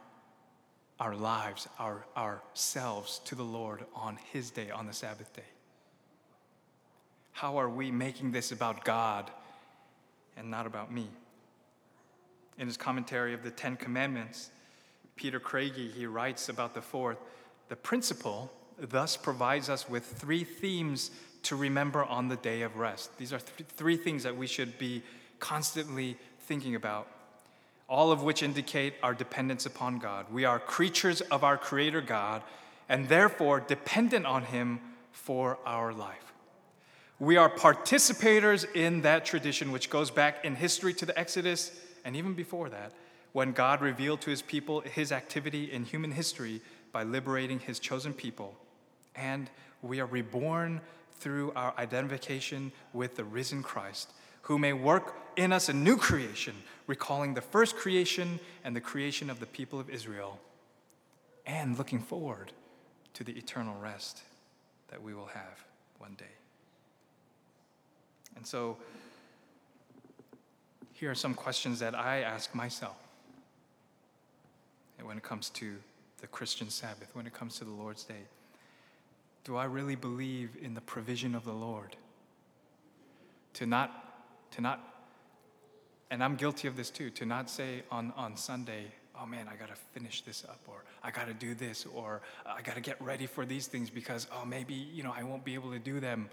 our 0.99 1.15
lives, 1.15 1.69
our 1.79 2.07
ourselves 2.17 3.21
to 3.27 3.35
the 3.35 3.43
Lord 3.43 3.85
on 3.95 4.19
His 4.33 4.51
day, 4.51 4.71
on 4.71 4.87
the 4.87 4.93
Sabbath 4.93 5.35
day? 5.35 5.43
How 7.33 7.59
are 7.59 7.69
we 7.69 7.91
making 7.91 8.33
this 8.33 8.51
about 8.51 8.85
God 8.85 9.31
and 10.39 10.51
not 10.51 10.67
about 10.67 10.91
me? 10.91 11.07
In 12.59 12.67
his 12.67 12.79
commentary 12.79 13.35
of 13.35 13.43
the 13.43 13.51
Ten 13.51 13.77
Commandments, 13.77 14.51
Peter 15.17 15.39
Craigie, 15.39 15.89
he 15.89 16.07
writes 16.07 16.49
about 16.49 16.73
the 16.73 16.81
fourth, 16.81 17.19
the 17.69 17.77
principle 17.77 18.51
thus 18.79 19.17
provides 19.17 19.69
us 19.69 19.89
with 19.89 20.05
three 20.05 20.45
themes 20.45 21.11
to 21.43 21.57
remember 21.57 22.05
on 22.05 22.29
the 22.29 22.37
day 22.37 22.63
of 22.63 22.77
rest. 22.77 23.17
These 23.19 23.33
are 23.33 23.39
th- 23.39 23.69
three 23.69 23.97
things 23.97 24.23
that 24.23 24.37
we 24.37 24.47
should 24.47 24.79
be 24.79 25.03
constantly 25.39 26.17
thinking 26.41 26.75
about 26.75 27.09
all 27.89 28.11
of 28.11 28.23
which 28.23 28.43
indicate 28.43 28.95
our 29.03 29.15
dependence 29.15 29.67
upon 29.67 29.99
God. 29.99 30.27
We 30.33 30.45
are 30.45 30.59
creatures 30.59 31.21
of 31.21 31.45
our 31.45 31.57
Creator 31.57 32.01
God 32.03 32.43
and 32.89 33.09
therefore 33.09 33.61
dependent 33.61 34.27
on 34.27 34.45
Him 34.45 34.81
for 35.13 35.59
our 35.65 35.93
life. 35.93 36.33
We 37.19 37.37
are 37.37 37.49
participators 37.49 38.67
in 38.75 39.03
that 39.03 39.25
tradition, 39.25 39.73
which 39.73 39.89
goes 39.89 40.11
back 40.11 40.45
in 40.45 40.57
history 40.57 40.93
to 40.95 41.07
the 41.07 41.19
Exodus 41.19 41.73
and 42.05 42.15
even 42.15 42.35
before 42.35 42.69
that, 42.69 42.93
when 43.33 43.53
God 43.53 43.81
revealed 43.81 44.21
to 44.23 44.31
His 44.31 44.43
people 44.43 44.81
His 44.81 45.13
activity 45.13 45.73
in 45.73 45.85
human 45.85 46.13
history 46.13 46.61
by 46.93 47.05
liberating 47.05 47.61
His 47.61 47.79
chosen 47.79 48.13
people. 48.13 48.55
And 49.15 49.49
we 49.83 50.01
are 50.01 50.07
reborn 50.07 50.81
through 51.19 51.53
our 51.53 51.73
identification 51.79 52.73
with 52.93 53.17
the 53.17 53.25
risen 53.25 53.63
Christ 53.63 54.13
who 54.47 54.61
may 54.61 54.73
work 54.73 55.17
in 55.35 55.53
us 55.53 55.69
a 55.69 55.73
new 55.73 55.97
creation, 55.97 56.55
recalling 56.87 57.35
the 57.35 57.41
first 57.41 57.77
creation 57.77 58.39
and 58.63 58.77
the 58.77 58.81
creation 58.81 59.29
of 59.29 59.41
the 59.41 59.47
people 59.47 59.81
of 59.81 59.91
Israel, 59.91 60.39
and 61.47 61.77
looking 61.77 61.99
forward 61.99 62.53
to 63.15 63.25
the 63.25 63.33
eternal 63.33 63.75
rest 63.81 64.23
that 64.89 65.03
we 65.03 65.15
will 65.15 65.27
have 65.27 65.65
one 65.99 66.15
day. 66.17 66.25
And 68.37 68.47
so, 68.47 68.77
here 70.93 71.11
are 71.11 71.17
some 71.17 71.35
questions 71.35 71.81
that 71.81 71.97
I 71.97 72.21
ask 72.21 72.55
myself 72.55 72.97
when 75.03 75.17
it 75.17 75.25
comes 75.25 75.51
to 75.51 75.75
the 76.21 76.29
Christian 76.29 76.71
Sabbath, 76.71 77.09
when 77.15 77.27
it 77.27 77.35
comes 77.35 77.59
to 77.59 77.65
the 77.65 77.73
Lord's 77.73 78.05
Day. 78.05 78.25
Do 79.43 79.57
I 79.57 79.65
really 79.65 79.97
believe 79.97 80.57
in 80.63 80.75
the 80.75 80.81
provision 80.81 81.35
of 81.35 81.45
the 81.45 81.53
Lord? 81.53 81.97
To 83.55 83.67
not 83.67 84.06
to 84.53 84.61
not, 84.61 84.81
and 86.11 86.23
I'm 86.23 86.37
guilty 86.37 86.69
of 86.69 86.77
this 86.77 86.91
too, 86.91 87.11
to 87.11 87.27
not 87.27 87.51
say 87.51 87.83
on, 87.91 88.13
on 88.17 88.37
Sunday, 88.37 88.87
oh 89.21 89.27
man, 89.27 89.47
I 89.51 89.57
got 89.57 89.69
to 89.69 89.77
finish 89.93 90.23
this 90.23 90.45
up, 90.45 90.61
or 90.67 90.85
I 91.03 91.11
got 91.11 91.27
to 91.27 91.35
do 91.35 91.55
this, 91.55 91.87
or 91.95 92.21
I 92.45 92.63
got 92.63 92.75
to 92.75 92.81
get 92.81 93.01
ready 93.01 93.27
for 93.27 93.47
these 93.47 93.67
things 93.67 93.91
because, 93.91 94.27
oh, 94.33 94.45
maybe, 94.45 94.75
you 94.75 95.03
know, 95.03 95.15
I 95.17 95.23
won't 95.23 95.45
be 95.45 95.55
able 95.55 95.73
to 95.73 95.79
do 95.79 96.01
them. 96.01 96.29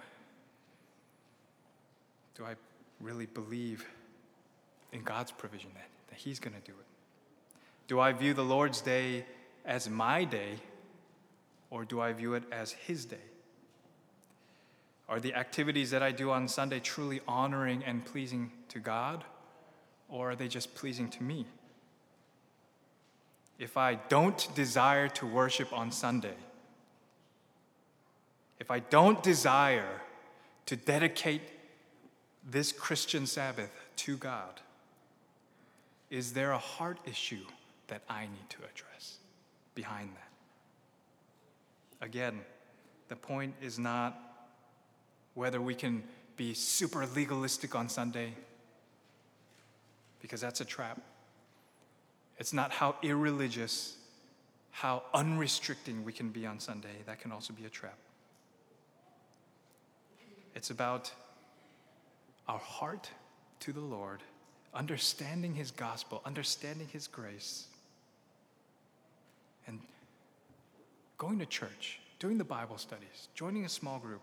Do 2.36 2.46
I 2.46 2.56
really 3.00 3.26
believe 3.26 3.86
in 4.92 5.04
God's 5.04 5.32
provision 5.32 5.70
that, 5.76 5.88
that 6.10 6.18
He's 6.18 6.40
going 6.40 6.54
to 6.54 6.62
do 6.62 6.78
it? 6.78 6.86
Do 7.88 8.00
I 8.00 8.12
view 8.14 8.34
the 8.34 8.44
Lord's 8.44 8.82
day 8.82 9.26
as 9.66 9.90
my 9.90 10.24
day, 10.24 10.56
or 11.70 11.86
do 11.86 12.02
I 12.02 12.14
view 12.14 12.34
it 12.34 12.44
as 12.52 12.72
His 12.72 13.06
day? 13.06 13.18
Are 15.10 15.20
the 15.20 15.34
activities 15.34 15.92
that 15.92 16.02
I 16.02 16.12
do 16.12 16.32
on 16.32 16.48
Sunday 16.48 16.80
truly 16.80 17.22
honoring 17.28 17.84
and 17.84 18.06
pleasing 18.06 18.52
to 18.70 18.80
God, 18.80 19.24
or 20.10 20.32
are 20.32 20.36
they 20.36 20.48
just 20.48 20.74
pleasing 20.76 21.10
to 21.12 21.24
me? 21.24 21.46
If 23.60 23.78
I 23.78 23.96
don't 23.96 24.48
desire 24.56 25.10
to 25.10 25.26
worship 25.26 25.72
on 25.74 25.92
Sunday, 25.92 26.36
if 28.60 28.72
I 28.72 28.80
don't 28.80 29.22
desire 29.22 30.02
to 30.66 30.76
dedicate 30.76 31.42
this 32.50 32.72
Christian 32.72 33.26
Sabbath 33.26 33.72
to 33.98 34.18
God, 34.18 34.62
is 36.10 36.34
there 36.34 36.52
a 36.52 36.58
heart 36.58 37.00
issue 37.06 37.46
that 37.88 38.02
I 38.10 38.22
need 38.22 38.50
to 38.50 38.58
address 38.60 39.18
behind 39.76 40.10
that? 40.16 42.06
Again, 42.06 42.42
the 43.10 43.16
point 43.16 43.54
is 43.62 43.80
not 43.80 44.33
whether 45.34 45.62
we 45.62 45.76
can 45.76 46.04
be 46.36 46.54
super 46.54 47.06
legalistic 47.08 47.76
on 47.76 47.90
Sunday 47.90 48.34
because 50.22 50.42
that's 50.42 50.62
a 50.62 50.66
trap. 50.66 51.02
It's 52.38 52.54
not 52.54 52.72
how 52.72 52.96
irreligious, 53.04 53.98
how 54.72 55.04
unrestricting 55.14 56.04
we 56.04 56.14
can 56.14 56.30
be 56.30 56.46
on 56.46 56.60
Sunday. 56.60 56.96
That 57.06 57.20
can 57.20 57.32
also 57.32 57.54
be 57.54 57.66
a 57.66 57.70
trap. 57.70 57.98
It's 60.56 60.70
about 60.70 61.12
our 62.48 62.60
heart 62.60 63.10
to 63.62 63.74
the 63.74 63.82
Lord, 63.82 64.22
understanding 64.74 65.54
His 65.54 65.72
gospel, 65.72 66.22
understanding 66.26 66.88
His 66.92 67.08
grace, 67.08 67.68
and 69.68 69.80
going 71.18 71.40
to 71.40 71.46
church, 71.46 72.00
doing 72.20 72.38
the 72.38 72.44
Bible 72.44 72.78
studies, 72.78 73.28
joining 73.36 73.66
a 73.66 73.70
small 73.70 74.00
group, 74.00 74.22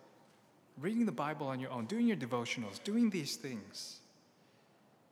reading 0.79 1.07
the 1.07 1.13
Bible 1.13 1.47
on 1.47 1.61
your 1.61 1.71
own, 1.71 1.87
doing 1.87 2.07
your 2.07 2.17
devotionals, 2.17 2.83
doing 2.85 3.11
these 3.11 3.37
things, 3.37 4.01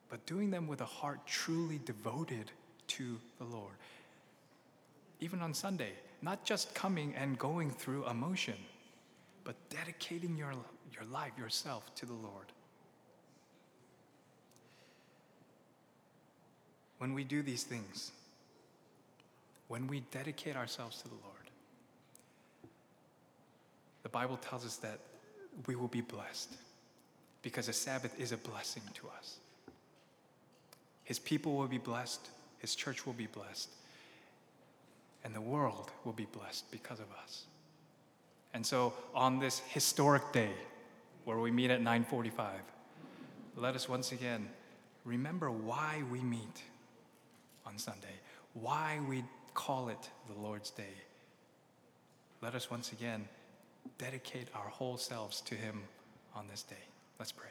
but 0.08 0.24
doing 0.26 0.50
them 0.50 0.66
with 0.66 0.80
a 0.80 0.86
heart 0.86 1.26
truly 1.26 1.80
devoted 1.84 2.50
to 2.88 3.18
the 3.38 3.44
Lord. 3.44 3.74
Even 5.20 5.40
on 5.40 5.52
Sunday, 5.52 5.92
not 6.22 6.44
just 6.44 6.74
coming 6.74 7.14
and 7.16 7.38
going 7.38 7.70
through 7.70 8.06
emotion, 8.08 8.54
but 9.44 9.56
dedicating 9.70 10.36
your, 10.36 10.52
your 10.94 11.04
life, 11.10 11.32
yourself 11.38 11.94
to 11.96 12.06
the 12.06 12.12
Lord. 12.12 12.46
When 16.98 17.14
we 17.14 17.24
do 17.24 17.42
these 17.42 17.62
things, 17.62 18.12
when 19.68 19.86
we 19.86 20.00
dedicate 20.10 20.56
ourselves 20.56 21.00
to 21.02 21.08
the 21.08 21.14
Lord, 21.14 21.50
the 24.02 24.08
Bible 24.08 24.36
tells 24.38 24.64
us 24.64 24.76
that 24.76 24.98
we 25.66 25.74
will 25.74 25.88
be 25.88 26.00
blessed 26.00 26.54
because 27.42 27.68
a 27.68 27.72
Sabbath 27.72 28.18
is 28.18 28.32
a 28.32 28.36
blessing 28.36 28.82
to 28.94 29.08
us. 29.18 29.38
His 31.04 31.18
people 31.18 31.56
will 31.56 31.68
be 31.68 31.78
blessed, 31.78 32.28
His 32.58 32.74
church 32.74 33.06
will 33.06 33.14
be 33.14 33.26
blessed, 33.26 33.70
and 35.24 35.34
the 35.34 35.40
world 35.40 35.90
will 36.04 36.12
be 36.12 36.26
blessed 36.26 36.70
because 36.70 37.00
of 37.00 37.06
us. 37.22 37.44
And 38.54 38.64
so 38.64 38.92
on 39.14 39.38
this 39.38 39.60
historic 39.70 40.32
day 40.32 40.52
where 41.24 41.38
we 41.38 41.50
meet 41.50 41.70
at 41.70 41.80
9:45, 41.80 42.60
let 43.56 43.74
us 43.74 43.88
once 43.88 44.12
again 44.12 44.48
remember 45.04 45.50
why 45.50 46.02
we 46.10 46.20
meet 46.20 46.62
on 47.66 47.78
Sunday, 47.78 48.20
why 48.54 49.00
we 49.08 49.24
call 49.54 49.88
it 49.88 50.10
the 50.28 50.40
Lord's 50.40 50.70
Day. 50.70 50.94
Let 52.40 52.54
us 52.54 52.70
once 52.70 52.92
again 52.92 53.28
dedicate 53.96 54.48
our 54.54 54.68
whole 54.68 54.96
selves 54.96 55.40
to 55.42 55.54
Him 55.54 55.82
on 56.34 56.46
this 56.48 56.62
day. 56.62 56.76
Let's 57.18 57.32
pray. 57.32 57.48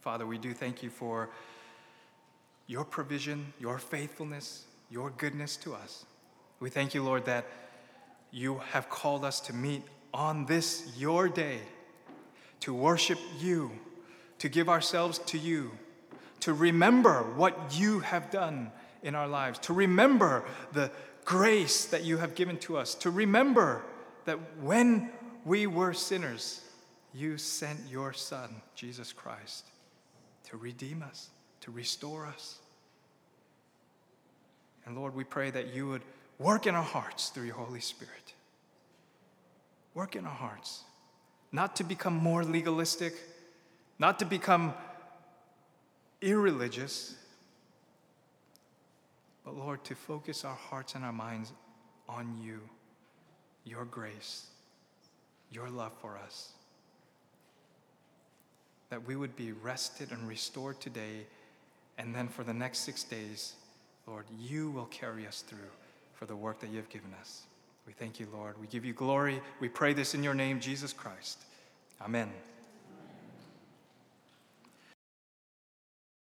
Father, 0.00 0.26
we 0.26 0.38
do 0.38 0.52
thank 0.52 0.82
you 0.82 0.90
for 0.90 1.30
your 2.66 2.84
provision, 2.84 3.52
your 3.60 3.78
faithfulness, 3.78 4.64
your 4.90 5.10
goodness 5.10 5.56
to 5.58 5.74
us. 5.74 6.04
We 6.58 6.70
thank 6.70 6.94
you, 6.94 7.02
Lord, 7.02 7.24
that 7.26 7.46
you 8.32 8.58
have 8.72 8.88
called 8.88 9.24
us 9.24 9.40
to 9.40 9.52
meet 9.52 9.82
on 10.12 10.46
this 10.46 10.92
your 10.96 11.28
day, 11.28 11.58
to 12.60 12.74
worship 12.74 13.18
you, 13.38 13.70
to 14.38 14.48
give 14.48 14.68
ourselves 14.68 15.18
to 15.20 15.38
you, 15.38 15.70
to 16.40 16.52
remember 16.52 17.22
what 17.36 17.78
you 17.78 18.00
have 18.00 18.30
done 18.30 18.72
in 19.02 19.14
our 19.14 19.28
lives, 19.28 19.58
to 19.60 19.72
remember 19.72 20.44
the 20.72 20.90
grace 21.24 21.84
that 21.86 22.04
you 22.04 22.18
have 22.18 22.34
given 22.34 22.58
to 22.58 22.76
us, 22.76 22.94
to 22.96 23.10
remember 23.10 23.82
that 24.24 24.38
when 24.60 25.10
we 25.44 25.66
were 25.66 25.92
sinners, 25.92 26.60
you 27.14 27.36
sent 27.38 27.78
your 27.90 28.12
Son, 28.12 28.62
Jesus 28.74 29.12
Christ, 29.12 29.66
to 30.50 30.56
redeem 30.56 31.02
us, 31.02 31.30
to 31.60 31.70
restore 31.70 32.26
us. 32.26 32.58
And 34.84 34.96
Lord, 34.96 35.14
we 35.14 35.24
pray 35.24 35.50
that 35.50 35.74
you 35.74 35.88
would 35.88 36.02
work 36.38 36.66
in 36.66 36.74
our 36.74 36.82
hearts 36.82 37.28
through 37.28 37.44
your 37.44 37.54
Holy 37.54 37.80
Spirit. 37.80 38.34
Work 39.94 40.16
in 40.16 40.24
our 40.24 40.34
hearts, 40.34 40.82
not 41.52 41.76
to 41.76 41.84
become 41.84 42.14
more 42.14 42.44
legalistic, 42.44 43.14
not 43.98 44.18
to 44.20 44.24
become 44.24 44.74
irreligious, 46.20 47.14
but 49.44 49.56
Lord, 49.56 49.82
to 49.84 49.94
focus 49.94 50.44
our 50.44 50.54
hearts 50.54 50.94
and 50.94 51.04
our 51.04 51.12
minds 51.12 51.52
on 52.08 52.36
you, 52.42 52.60
your 53.64 53.84
grace, 53.84 54.46
your 55.50 55.68
love 55.68 55.92
for 56.00 56.18
us. 56.18 56.52
That 58.90 59.06
we 59.06 59.16
would 59.16 59.36
be 59.36 59.52
rested 59.52 60.12
and 60.12 60.28
restored 60.28 60.80
today, 60.80 61.26
and 61.98 62.14
then 62.14 62.28
for 62.28 62.44
the 62.44 62.54
next 62.54 62.80
six 62.80 63.02
days, 63.04 63.54
Lord, 64.06 64.24
you 64.38 64.70
will 64.70 64.86
carry 64.86 65.26
us 65.26 65.42
through 65.42 65.58
for 66.14 66.26
the 66.26 66.36
work 66.36 66.60
that 66.60 66.70
you 66.70 66.76
have 66.76 66.88
given 66.88 67.12
us. 67.20 67.42
We 67.86 67.92
thank 67.92 68.20
you, 68.20 68.26
Lord. 68.32 68.60
We 68.60 68.66
give 68.66 68.84
you 68.84 68.92
glory. 68.92 69.40
We 69.60 69.68
pray 69.68 69.92
this 69.92 70.14
in 70.14 70.22
your 70.22 70.34
name, 70.34 70.60
Jesus 70.60 70.92
Christ. 70.92 71.38
Amen. 72.00 72.30